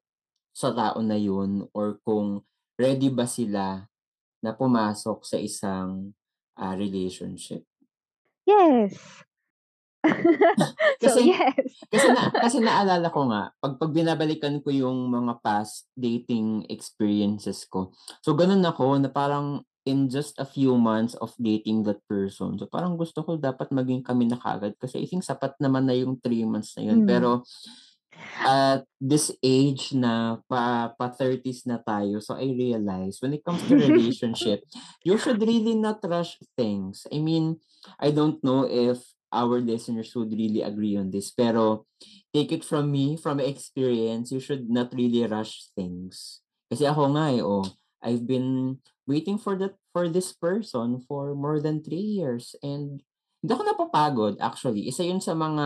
sa 0.51 0.75
tao 0.75 0.99
na 0.99 1.15
yun 1.15 1.63
or 1.71 2.01
kung 2.03 2.43
ready 2.75 3.07
ba 3.07 3.23
sila 3.23 3.87
na 4.41 4.51
pumasok 4.51 5.21
sa 5.21 5.37
isang, 5.37 6.11
ah, 6.57 6.73
relationship. 6.75 7.63
Yes. 8.43 8.97
So, 11.01 11.17
Kasi 11.17 11.33
yes. 11.33 11.81
kasi 11.89 12.07
na 12.13 12.29
kasi 12.45 12.57
naalala 12.61 13.09
ko 13.09 13.25
nga 13.29 13.49
'pag 13.57 13.77
'pag 13.81 13.89
binabalikan 13.89 14.61
ko 14.61 14.69
yung 14.69 15.09
mga 15.09 15.41
past 15.41 15.89
dating 15.97 16.61
experiences 16.69 17.65
ko, 17.65 17.89
so 18.21 18.37
gano'n 18.37 18.61
ako 18.61 19.01
na 19.01 19.09
parang 19.09 19.65
in 19.85 20.09
just 20.09 20.37
a 20.37 20.45
few 20.45 20.77
months 20.77 21.17
of 21.17 21.33
dating 21.41 21.83
that 21.89 22.01
person, 22.05 22.57
so 22.57 22.69
parang 22.69 22.97
gusto 22.97 23.25
ko 23.25 23.37
dapat 23.37 23.73
maging 23.73 24.05
kami 24.05 24.29
na 24.29 24.37
kaagad 24.37 24.77
kasi 24.77 25.01
I 25.01 25.05
think 25.09 25.25
sapat 25.25 25.57
naman 25.57 25.89
na 25.89 25.97
yung 25.97 26.21
3 26.21 26.45
months 26.45 26.77
na 26.77 26.91
yun. 26.91 27.05
Hmm. 27.05 27.09
Pero 27.09 27.29
at 28.41 28.85
this 29.01 29.33
age 29.41 29.93
na 29.97 30.41
pa 30.45 30.93
pa-30s 30.93 31.65
na 31.65 31.81
tayo, 31.81 32.21
so 32.21 32.37
I 32.37 32.53
realize 32.53 33.17
when 33.21 33.33
it 33.33 33.45
comes 33.45 33.65
to 33.65 33.77
relationship, 33.77 34.65
you 35.07 35.17
should 35.17 35.41
really 35.41 35.73
not 35.73 36.01
rush 36.05 36.37
things. 36.57 37.09
I 37.09 37.17
mean, 37.17 37.57
I 37.97 38.13
don't 38.13 38.41
know 38.45 38.69
if 38.69 39.01
our 39.31 39.63
listeners 39.63 40.13
would 40.13 40.31
really 40.31 40.61
agree 40.61 40.99
on 40.99 41.09
this, 41.09 41.31
pero 41.31 41.87
take 42.35 42.51
it 42.51 42.63
from 42.67 42.91
me, 42.91 43.15
from 43.15 43.39
experience, 43.39 44.31
you 44.31 44.43
should 44.43 44.69
not 44.69 44.91
really 44.93 45.23
rush 45.25 45.71
things. 45.73 46.43
Kasi 46.67 46.87
ako 46.87 47.15
nga, 47.15 47.31
eh, 47.31 47.43
oh, 47.43 47.63
I've 48.03 48.25
been 48.27 48.79
waiting 49.07 49.37
for 49.41 49.55
that 49.61 49.77
for 49.93 50.09
this 50.09 50.33
person 50.35 51.01
for 51.07 51.33
more 51.37 51.59
than 51.61 51.81
3 51.85 52.01
years 52.03 52.53
and 52.65 53.01
hindi 53.41 53.51
ako 53.53 53.63
napapagod 53.65 54.35
actually. 54.41 54.85
Isa 54.89 55.01
yun 55.05 55.21
sa 55.23 55.33
mga 55.37 55.65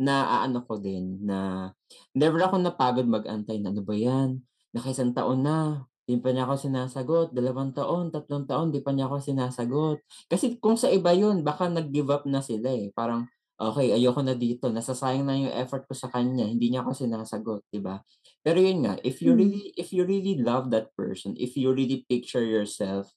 naaano 0.00 0.64
ko 0.66 0.78
din 0.80 1.22
na 1.24 1.70
never 2.16 2.40
ako 2.42 2.56
napagod 2.60 3.06
mag-antay 3.08 3.60
na, 3.62 3.70
"Ano 3.74 3.82
ba 3.86 3.94
'yan, 3.96 4.42
naka-isang 4.74 5.12
taon 5.16 5.44
na, 5.46 5.86
'di 6.08 6.18
pa 6.22 6.30
niya 6.34 6.44
ako 6.48 6.54
sinasagot, 6.70 7.28
dalawang 7.36 7.72
taon, 7.76 8.10
tatlong 8.14 8.44
taon 8.48 8.68
'di 8.74 8.82
pa 8.84 8.90
niya 8.94 9.06
ako 9.10 9.18
sinasagot." 9.22 9.98
Kasi 10.30 10.58
kung 10.62 10.76
sa 10.80 10.90
iba 10.92 11.12
yun 11.14 11.42
baka 11.46 11.68
nag-give 11.70 12.10
up 12.12 12.24
na 12.28 12.40
sila, 12.44 12.70
eh, 12.74 12.90
parang, 12.96 13.26
"Okey, 13.60 13.92
ayoko 13.94 14.20
na 14.24 14.34
dito, 14.34 14.68
nasasayang 14.72 15.24
na 15.28 15.36
yung 15.38 15.52
effort 15.54 15.84
ko 15.88 15.92
sa 15.94 16.08
kanya, 16.12 16.48
hindi 16.48 16.72
niya 16.72 16.82
ako 16.84 16.92
sinasagot." 16.96 17.62
'Di 17.72 17.80
ba? 17.84 18.00
Pero 18.44 18.58
yun 18.60 18.84
nga, 18.88 18.96
if 19.04 19.20
you 19.20 19.32
Hmm. 19.32 19.36
really 19.36 19.72
if 19.76 19.92
you 19.92 20.04
really 20.08 20.36
love 20.40 20.70
that 20.72 20.96
person, 20.96 21.36
if 21.36 21.56
you 21.60 21.72
really 21.76 22.06
picture 22.08 22.44
yourself 22.44 23.12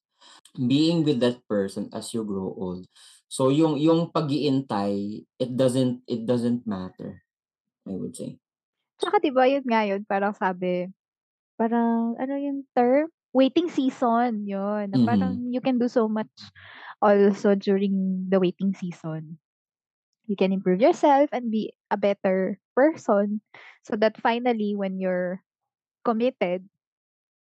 being 0.58 1.04
with 1.04 1.20
that 1.24 1.42
person 1.48 1.90
as 1.94 2.14
you 2.14 2.24
grow 2.26 2.54
old, 2.58 2.88
so 3.30 3.50
yung 3.50 3.78
yung 3.80 4.12
pag-iintay, 4.14 5.24
it 5.40 5.52
doesn't 5.58 6.04
it 6.08 6.26
doesn't 6.28 6.68
matter, 6.68 7.24
I 7.88 7.96
would 7.98 8.16
say. 8.18 8.40
Tsaka 9.00 9.18
'di 9.22 9.32
ba 9.38 9.44
yun 9.50 9.66
nga 9.70 9.82
yun 9.90 10.02
parang 10.06 10.34
sabi, 10.38 10.90
parang 11.60 12.16
ano 12.20 12.36
yung 12.40 12.66
term? 12.78 13.10
Waiting 13.34 13.70
season, 13.70 14.48
yun. 14.50 14.92
Na 14.94 15.00
parang 15.02 15.52
you 15.54 15.62
can 15.62 15.78
do 15.82 15.88
so 15.92 16.08
much 16.10 16.32
also 17.04 17.56
during 17.56 18.28
the 18.32 18.40
waiting 18.42 18.74
season. 18.78 19.38
You 20.28 20.36
can 20.36 20.54
improve 20.54 20.82
yourself 20.82 21.30
and 21.32 21.52
be 21.52 21.74
a 21.92 21.98
better 21.98 22.60
person 22.76 23.42
so 23.84 23.96
that 23.98 24.20
finally 24.22 24.76
when 24.76 25.00
you're 25.00 25.44
committed, 26.06 26.68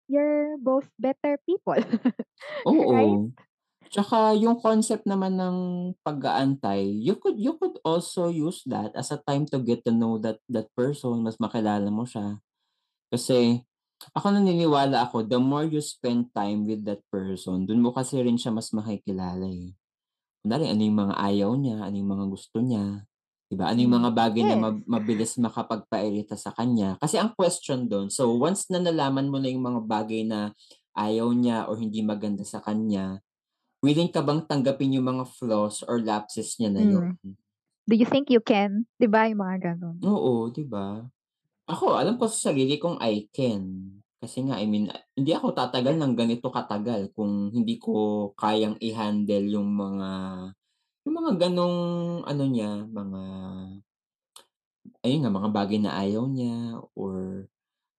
you're 0.08 0.58
both 0.60 0.88
better 1.00 1.40
people. 1.46 1.78
Right? 2.92 3.20
Oo. 3.20 3.32
Tsaka 3.94 4.34
yung 4.36 4.60
concept 4.60 5.06
naman 5.08 5.38
ng 5.40 5.58
pag-aantay, 6.04 6.84
you 6.90 7.16
could 7.22 7.38
you 7.40 7.56
could 7.62 7.78
also 7.86 8.28
use 8.34 8.66
that 8.68 8.92
as 8.98 9.14
a 9.14 9.22
time 9.24 9.46
to 9.50 9.62
get 9.62 9.86
to 9.86 9.94
know 9.94 10.18
that 10.20 10.42
that 10.52 10.68
person, 10.76 11.24
mas 11.24 11.38
makilala 11.40 11.88
mo 11.94 12.04
siya. 12.04 12.42
Kasi 13.14 13.64
ako 14.18 14.28
naniniwala 14.36 15.08
ako 15.08 15.24
the 15.26 15.40
more 15.40 15.66
you 15.68 15.80
spend 15.84 16.30
time 16.36 16.66
with 16.68 16.84
that 16.86 17.02
person, 17.14 17.66
dun 17.70 17.82
mo 17.84 17.94
kasi 17.96 18.20
rin 18.22 18.38
siya 18.40 18.52
mas 18.56 18.74
makikilala, 18.76 19.46
eh. 19.48 19.74
Kunwari 20.46 20.70
ano 20.70 20.82
yung 20.86 21.00
mga 21.10 21.16
ayaw 21.18 21.52
niya, 21.58 21.78
ano 21.90 21.96
yung 21.98 22.12
mga 22.14 22.26
gusto 22.30 22.58
niya, 22.62 23.02
'di 23.50 23.56
ba? 23.58 23.66
Ano 23.74 23.80
yung 23.82 23.96
Hmm, 23.96 24.04
mga 24.04 24.12
bagay 24.14 24.44
na 24.46 24.54
yes. 24.54 24.62
ma 24.62 24.70
mabilis 24.86 25.34
makapagpairita 25.42 26.38
sa 26.38 26.54
kanya. 26.54 27.02
Kasi 27.02 27.18
ang 27.18 27.34
question 27.34 27.90
dun, 27.90 28.14
so 28.14 28.30
once 28.38 28.70
na 28.70 28.78
nalaman 28.78 29.26
mo 29.34 29.42
na 29.42 29.50
yung 29.50 29.66
mga 29.66 29.82
bagay 29.90 30.22
na 30.30 30.54
ayaw 30.94 31.34
niya 31.34 31.66
or 31.66 31.82
hindi 31.82 32.06
maganda 32.06 32.46
sa 32.46 32.62
kanya, 32.62 33.26
willing 33.86 34.12
ka 34.14 34.22
bang 34.26 34.44
tanggapin 34.50 34.96
yung 34.98 35.08
mga 35.10 35.26
flaws 35.38 35.84
or 35.88 36.00
lapses 36.04 36.58
niya 36.62 36.72
na 36.74 36.84
yun? 36.86 37.08
Hmm. 37.24 37.36
Do 37.90 37.96
you 37.96 38.06
think 38.06 38.30
you 38.30 38.42
can? 38.42 38.86
'Di 39.00 39.08
ba 39.10 39.26
yung 39.26 39.42
mga 39.42 39.58
gano'n? 39.74 39.98
Oo, 40.04 40.52
'di 40.54 40.64
ba? 40.68 41.04
Ako 41.74 41.86
alam 42.02 42.16
ko 42.22 42.26
sa 42.32 42.52
sarili 42.52 42.76
kong 42.84 43.00
I 43.04 43.28
can. 43.36 43.64
Kasi 44.24 44.48
nga 44.48 44.56
I 44.64 44.66
mean, 44.68 44.88
hindi 45.18 45.32
ako 45.36 45.52
tatagal 45.52 45.96
ng 46.00 46.14
ganito 46.16 46.48
katagal 46.48 47.12
kung 47.12 47.52
hindi 47.52 47.76
ko 47.76 48.32
kayang 48.40 48.80
i-handle 48.80 49.44
yung 49.52 49.68
mga 49.76 50.10
yung 51.08 51.16
mga 51.18 51.34
gano'ng 51.48 51.78
ano 52.28 52.44
niya, 52.48 52.72
mga 52.88 53.22
ayun 55.04 55.20
nga, 55.26 55.34
mga 55.34 55.50
bagay 55.52 55.80
na 55.82 55.94
ayaw 56.00 56.26
niya 56.30 56.80
or 56.96 57.48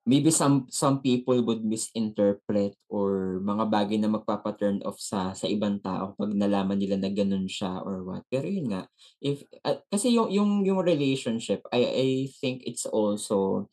maybe 0.08 0.32
some 0.34 0.66
some 0.72 1.00
people 1.04 1.36
would 1.44 1.62
misinterpret 1.64 2.74
or 2.90 3.38
mga 3.44 3.64
bagay 3.70 3.98
na 4.00 4.10
magpapa-turn 4.10 4.80
off 4.88 4.98
sa 5.02 5.32
sa 5.36 5.46
ibang 5.50 5.78
tao 5.84 6.16
'pag 6.18 6.32
nalaman 6.34 6.80
nila 6.80 6.96
na 7.00 7.12
gano'n 7.12 7.46
siya 7.50 7.82
or 7.84 8.02
what. 8.06 8.24
Pero 8.32 8.48
yun 8.48 8.72
nga, 8.72 8.88
if 9.22 9.44
at 9.66 9.84
kasi 9.92 10.14
yung 10.16 10.30
yung 10.32 10.64
yung 10.66 10.80
relationship 10.82 11.62
I 11.74 11.82
I 11.86 12.08
think 12.40 12.64
it's 12.66 12.86
also, 12.88 13.68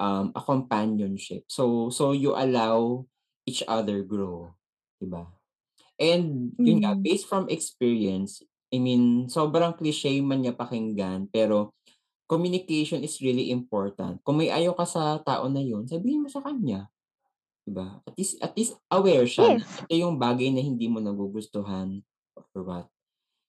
um, 0.00 0.32
a 0.34 0.42
companionship. 0.42 1.44
So 1.50 1.90
so 1.90 2.12
you 2.14 2.34
allow 2.34 3.06
each 3.46 3.62
other 3.68 4.02
grow, 4.06 4.54
'di 5.00 5.08
ba? 5.10 5.26
And 5.98 6.54
yun 6.62 6.82
nga, 6.84 6.94
Hmm. 6.94 7.02
based 7.02 7.26
from 7.30 7.50
experience 7.50 8.42
I 8.68 8.78
mean, 8.84 9.32
sobrang 9.32 9.72
cliche 9.80 10.20
man 10.20 10.44
niya 10.44 10.52
pakinggan, 10.52 11.32
pero 11.32 11.72
communication 12.28 13.00
is 13.04 13.16
really 13.24 13.48
important. 13.54 14.20
Kung 14.26 14.40
may 14.42 14.52
ayaw 14.52 14.76
ka 14.76 14.84
sa 14.84 15.20
tao 15.24 15.48
na 15.48 15.62
yun, 15.64 15.88
sabihin 15.88 16.24
mo 16.24 16.28
sa 16.28 16.44
kanya, 16.44 16.88
'di 17.64 17.72
ba? 17.74 18.00
At 18.06 18.14
least 18.18 18.34
at 18.42 18.52
least 18.56 18.74
aware 18.92 19.26
siya 19.28 19.56
Yes. 19.58 19.82
ito 19.84 19.94
yung 19.94 20.16
bagay 20.20 20.50
na 20.52 20.62
hindi 20.64 20.86
mo 20.90 21.00
nagugustuhan 21.02 22.02
or 22.54 22.62
what. 22.64 22.86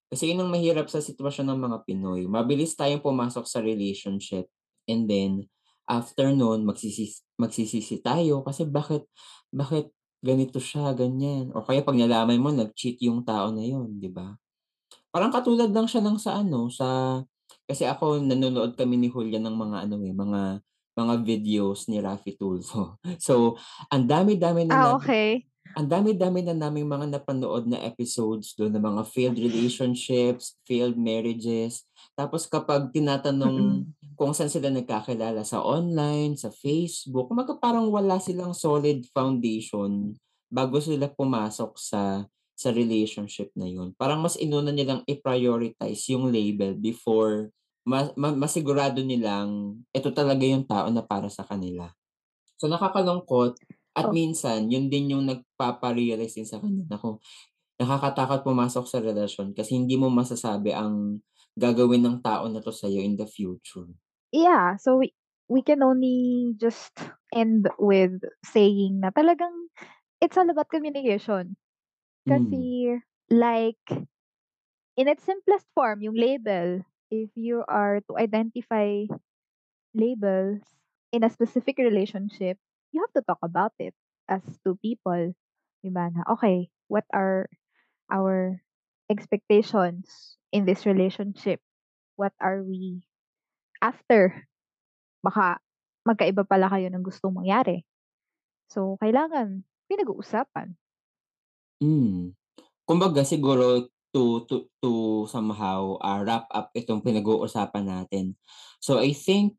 Kasi 0.09 0.33
yun 0.33 0.41
ang 0.41 0.51
mahirap 0.53 0.89
sa 0.89 1.01
sitwasyon 1.03 1.53
ng 1.53 1.59
mga 1.69 1.77
Pinoy, 1.85 2.25
mabilis 2.25 2.73
tayong 2.73 3.03
pumasok 3.03 3.45
sa 3.45 3.61
relationship 3.61 4.49
and 4.89 5.05
then 5.05 5.45
after 5.89 6.29
nun 6.35 6.63
magsisis 6.69 7.25
magsisisi 7.41 7.99
tayo 8.05 8.45
kasi 8.47 8.63
bakit 8.69 9.09
bakit 9.51 9.91
ganito 10.23 10.59
siya, 10.61 10.93
ganyan. 10.95 11.49
O 11.55 11.63
kaya 11.65 11.81
'pag 11.83 11.97
nalaman 11.99 12.39
mo 12.43 12.51
nag-cheat 12.53 12.99
yung 13.07 13.23
tao 13.25 13.49
na 13.55 13.63
yun, 13.65 13.97
'di 13.99 14.11
ba? 14.13 14.35
Parang 15.13 15.33
katulad 15.33 15.69
lang 15.73 15.85
siya 15.89 16.01
ng 16.05 16.17
sa 16.21 16.41
ano, 16.41 16.69
sa 16.69 17.19
kasi 17.69 17.85
ako 17.89 18.21
nanonood 18.25 18.73
kami 18.77 18.97
ni 18.97 19.09
Julian 19.13 19.45
ng 19.45 19.57
mga 19.57 19.77
ano, 19.89 19.95
eh, 20.05 20.13
mga 20.13 20.41
mga 20.99 21.13
videos 21.25 21.87
ni 21.89 21.97
Raffy 22.03 22.35
Tulfo. 22.37 22.97
So, 23.25 23.55
ang 23.93 24.05
dami-dami 24.09 24.65
na 24.69 24.77
Ah, 24.77 24.93
namin 24.93 24.97
okey. 24.97 25.49
ang 25.77 25.87
dami-dami 25.87 26.43
na 26.43 26.53
naming 26.57 26.85
mga 26.89 27.07
napanood 27.19 27.65
na 27.69 27.79
episodes 27.85 28.53
dun 28.57 28.75
ng 28.75 28.83
mga 28.83 29.03
failed 29.07 29.39
relationships, 29.39 30.59
failed 30.67 30.97
marriages. 30.99 31.87
Tapos 32.19 32.45
kapag 32.49 32.91
tinatanong 32.91 33.57
Mm. 33.57 33.93
Kung 34.19 34.35
saan 34.35 34.51
sila 34.51 34.67
nagkakilala, 34.69 35.41
sa 35.47 35.63
online, 35.63 36.35
sa 36.35 36.51
Facebook, 36.51 37.31
kumbaga 37.31 37.55
parang 37.57 37.87
wala 37.89 38.19
silang 38.19 38.51
solid 38.51 39.07
foundation 39.15 40.19
bago 40.51 40.77
sila 40.83 41.07
pumasok 41.09 41.71
sa 41.79 42.27
sa 42.59 42.69
relationship 42.75 43.49
na 43.55 43.65
yun. 43.71 43.95
Parang 43.95 44.19
mas 44.19 44.35
inuna 44.35 44.75
nilang 44.75 45.01
i-prioritize 45.07 46.11
yung 46.11 46.27
label 46.35 46.75
before 46.75 47.55
ma 47.87 48.11
ma 48.19 48.35
masigurado 48.35 48.99
nilang 49.01 49.79
eto 49.95 50.11
talaga 50.11 50.43
yung 50.43 50.67
tao 50.67 50.91
na 50.91 51.01
para 51.01 51.31
sa 51.31 51.47
kanila. 51.47 51.87
So, 52.59 52.67
nakakalungkot 52.69 53.57
at 53.97 54.07
Oh. 54.07 54.13
minsan 54.13 54.69
yun 54.73 54.87
din 54.93 55.15
yung 55.15 55.25
nagpapa-realize 55.27 56.35
din 56.37 56.47
sa 56.47 56.59
kanila 56.61 56.85
na 56.91 56.99
kung 57.01 57.17
nakakatakot 57.81 58.41
pumasok 58.47 58.85
sa 58.89 58.99
relasyon 59.03 59.55
kasi 59.57 59.75
hindi 59.79 59.95
mo 59.99 60.07
masasabi 60.11 60.71
ang 60.75 61.23
gagawin 61.57 62.03
ng 62.05 62.17
tao 62.23 62.45
na 62.51 62.59
'to 62.63 62.71
sa'yo 62.75 62.99
in 63.03 63.15
the 63.19 63.27
future. 63.27 63.87
Yeah, 64.33 64.77
so 64.77 64.97
we 64.97 65.13
we 65.49 65.61
can 65.65 65.81
only 65.81 66.53
just 66.61 66.93
end 67.33 67.65
with 67.81 68.21
saying 68.45 69.01
na 69.01 69.09
talagang 69.09 69.73
it's 70.21 70.37
all 70.37 70.49
about 70.49 70.69
communication. 70.69 71.57
Hmm. 72.25 72.69
Kasi 72.69 72.93
like, 73.31 73.81
in 74.97 75.07
its 75.07 75.23
simplest 75.23 75.67
form, 75.75 76.01
yung 76.01 76.15
label, 76.17 76.83
if 77.11 77.29
you 77.35 77.63
are 77.67 78.01
to 78.09 78.17
identify 78.17 79.05
labels 79.93 80.61
in 81.11 81.23
a 81.23 81.29
specific 81.31 81.77
relationship, 81.79 82.57
you 82.93 83.01
have 83.01 83.13
to 83.15 83.23
talk 83.27 83.39
about 83.43 83.73
it 83.79 83.93
as 84.29 84.41
2 84.65 84.77
people, 84.83 85.33
'di 85.83 85.89
ba, 85.93 86.09
na, 86.13 86.23
"Okey, 86.31 86.71
what 86.91 87.05
are 87.13 87.47
our 88.11 88.61
expectations 89.09 90.37
in 90.53 90.65
this 90.65 90.85
relationship? 90.87 91.61
What 92.19 92.33
are 92.41 92.61
we 92.63 93.03
after?" 93.81 94.47
Baka 95.23 95.59
magkaiba 96.07 96.47
pala 96.47 96.71
kayo 96.71 96.87
ng 96.89 97.03
gustong 97.03 97.35
mangyari. 97.35 97.83
So, 98.71 98.95
kailangan 99.01 99.65
pinag-uusapan. 99.89 100.77
Hmm. 101.81 102.35
Kumbaga 102.85 103.23
siguro 103.23 103.87
to 104.09 104.43
to 104.49 104.67
to 104.81 104.91
somehow, 105.29 105.97
ah, 106.01 106.21
wrap 106.25 106.49
up 106.49 106.73
itong 106.73 107.05
pinag-uusapan 107.05 107.85
natin. 107.85 108.33
So, 108.81 108.97
I 108.97 109.13
think 109.13 109.57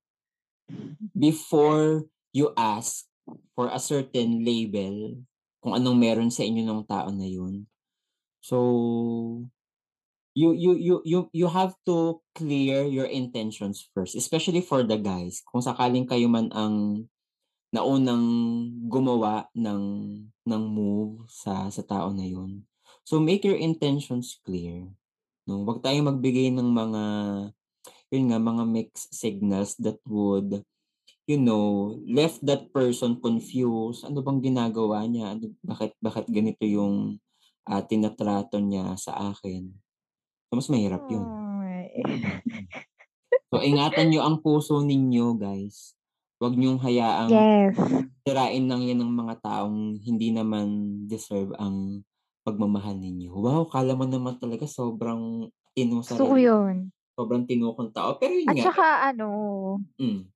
before 1.14 2.06
you 2.34 2.54
ask 2.54 3.06
for 3.54 3.70
a 3.70 3.78
certain 3.78 4.42
label, 4.42 5.22
kung 5.62 5.74
anong 5.76 5.98
meron 5.98 6.30
sa 6.32 6.42
inyo 6.42 6.62
nung 6.66 6.86
tao 6.86 7.10
na 7.12 7.26
yun, 7.26 7.66
so, 8.42 8.56
you 10.40 10.50
you 10.56 10.72
you 10.80 10.96
you 11.04 11.20
you 11.36 11.46
have 11.52 11.76
to 11.84 11.96
clear 12.32 12.88
your 12.88 13.04
intentions 13.04 13.84
first, 13.92 14.16
especially 14.16 14.64
for 14.64 14.80
the 14.80 14.96
guys. 14.96 15.44
Kung 15.44 15.60
sakaling 15.60 16.08
kayo 16.08 16.26
man 16.32 16.48
ang 16.56 17.06
naunang 17.74 18.26
gumawa 18.90 19.46
ng 19.54 19.82
ng 20.26 20.62
move 20.66 21.28
sa 21.30 21.68
sa 21.68 21.82
tao 21.84 22.10
na 22.10 22.26
yun. 22.26 22.64
So, 23.06 23.20
make 23.20 23.44
your 23.46 23.58
intentions 23.58 24.40
clear, 24.42 24.88
'no? 25.46 25.62
Wag 25.68 25.84
tayong 25.84 26.08
magbigay 26.16 26.50
ng 26.56 26.70
mga 26.72 27.02
yun 28.10 28.24
nga, 28.30 28.40
mga 28.42 28.64
mixed 28.66 29.14
signals 29.14 29.78
that 29.78 29.98
would, 30.06 30.66
you 31.30 31.38
know, 31.38 31.94
left 32.06 32.42
that 32.42 32.70
person 32.74 33.18
confused. 33.22 34.02
Ano 34.06 34.22
bang 34.24 34.42
ginagawa 34.42 35.06
niya? 35.06 35.38
Ano 35.38 35.54
bakit 35.62 35.94
bakit 36.02 36.26
ganito 36.30 36.66
yung, 36.66 37.22
ah, 37.70 37.82
tinatrato 37.86 38.58
niya 38.58 38.98
sa 38.98 39.34
akin? 39.34 39.70
So, 40.50 40.58
mas 40.58 40.66
mahirap 40.66 41.06
yun. 41.06 41.22
Mm. 41.22 42.26
So, 43.54 43.62
ingatan 43.62 44.10
niyo 44.10 44.26
ang 44.26 44.42
puso 44.42 44.82
ninyo 44.82 45.38
guys. 45.38 45.94
Wag 46.42 46.58
niyong 46.58 46.82
hayaang 46.82 47.30
Yes. 47.30 47.78
sirain 48.26 48.66
lang 48.66 48.82
yan 48.82 48.98
ng 48.98 49.14
mga 49.14 49.38
taong 49.46 49.94
hindi 50.02 50.34
naman 50.34 50.66
deserve 51.06 51.54
ang 51.54 52.02
pagmamahal 52.42 52.98
ninyo. 52.98 53.30
Wow, 53.30 53.70
akala 53.70 53.94
mo 53.94 54.10
naman 54.10 54.42
talaga 54.42 54.66
sobrang 54.66 55.46
tino 55.70 56.02
sa 56.02 56.18
rela 56.18 56.34
yun. 56.34 56.74
sobrang 57.14 57.46
tino 57.46 57.70
kong 57.78 57.94
tao, 57.94 58.18
pero 58.18 58.34
yun 58.34 58.50
At 58.50 58.54
nga 58.58 58.64
saka 58.74 58.86
ano 59.14 59.28
Hmm. 60.02 60.26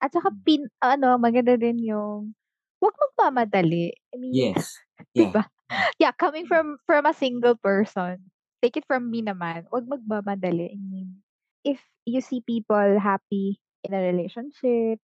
at 0.00 0.10
saka 0.12 0.28
Hmm. 0.32 0.42
pin 0.44 0.62
ano, 0.84 1.16
maganda 1.16 1.56
din 1.56 1.80
yung 1.80 2.36
'wag 2.80 2.92
magmamadali. 2.98 3.92
I 4.12 4.16
mean, 4.20 4.36
Yes. 4.36 4.76
Yeah. 5.16 5.32
ba? 5.32 5.42
Hmm. 5.70 5.92
Yeah, 5.96 6.12
coming 6.12 6.44
from 6.44 6.76
from 6.84 7.06
a 7.06 7.14
single 7.14 7.54
person, 7.56 8.20
take 8.62 8.76
it 8.78 8.86
from 8.88 9.08
me 9.10 9.22
naman, 9.24 9.66
'wag 9.72 9.86
magmamadali. 9.88 10.72
I 10.74 10.80
mean, 10.80 11.22
if 11.64 11.80
you 12.06 12.20
see 12.20 12.40
people 12.44 12.98
happy 13.00 13.60
in 13.84 13.94
a 13.94 14.00
relationship 14.02 15.00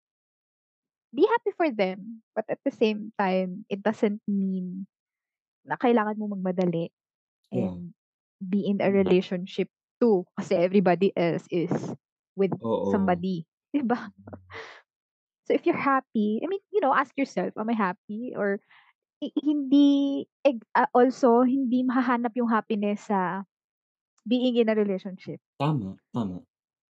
be 1.14 1.26
happy 1.26 1.52
for 1.56 1.70
them. 1.70 2.22
But 2.34 2.46
at 2.48 2.58
the 2.64 2.70
same 2.70 3.12
time, 3.18 3.64
it 3.68 3.82
doesn't 3.82 4.22
mean 4.26 4.86
na 5.66 5.76
kailangan 5.76 6.18
mong 6.18 6.40
magmadali 6.40 6.90
Yeah. 7.52 7.76
and 7.76 7.94
be 8.40 8.66
in 8.66 8.80
a 8.82 8.90
Hmm. 8.90 8.92
relationship 8.92 9.68
too 10.00 10.24
kasi 10.38 10.56
everybody 10.58 11.12
else 11.16 11.46
is 11.52 11.72
with 12.36 12.52
Oo. 12.60 12.86
somebody, 12.86 13.46
'di 13.74 13.82
ba? 13.86 14.12
Hmm. 14.16 14.36
So, 15.46 15.54
if 15.54 15.64
you're 15.66 15.78
happy, 15.78 16.40
I 16.42 16.46
mean, 16.48 16.60
you 16.72 16.80
know, 16.80 16.92
ask 16.94 17.14
yourself, 17.16 17.54
"Am 17.56 17.70
I 17.70 17.74
happy?" 17.78 18.34
Or 18.34 18.58
hi 19.20 19.28
hindi 19.40 19.86
eg 20.44 20.60
ah, 20.76 20.88
also 20.92 21.42
hindi 21.42 21.82
mahahanap 21.84 22.32
yung 22.36 22.50
happiness 22.52 23.08
sa 23.08 23.44
being 24.26 24.56
in 24.58 24.68
a 24.68 24.74
relationship. 24.74 25.40
Tama, 25.58 25.96
tama. 26.12 26.42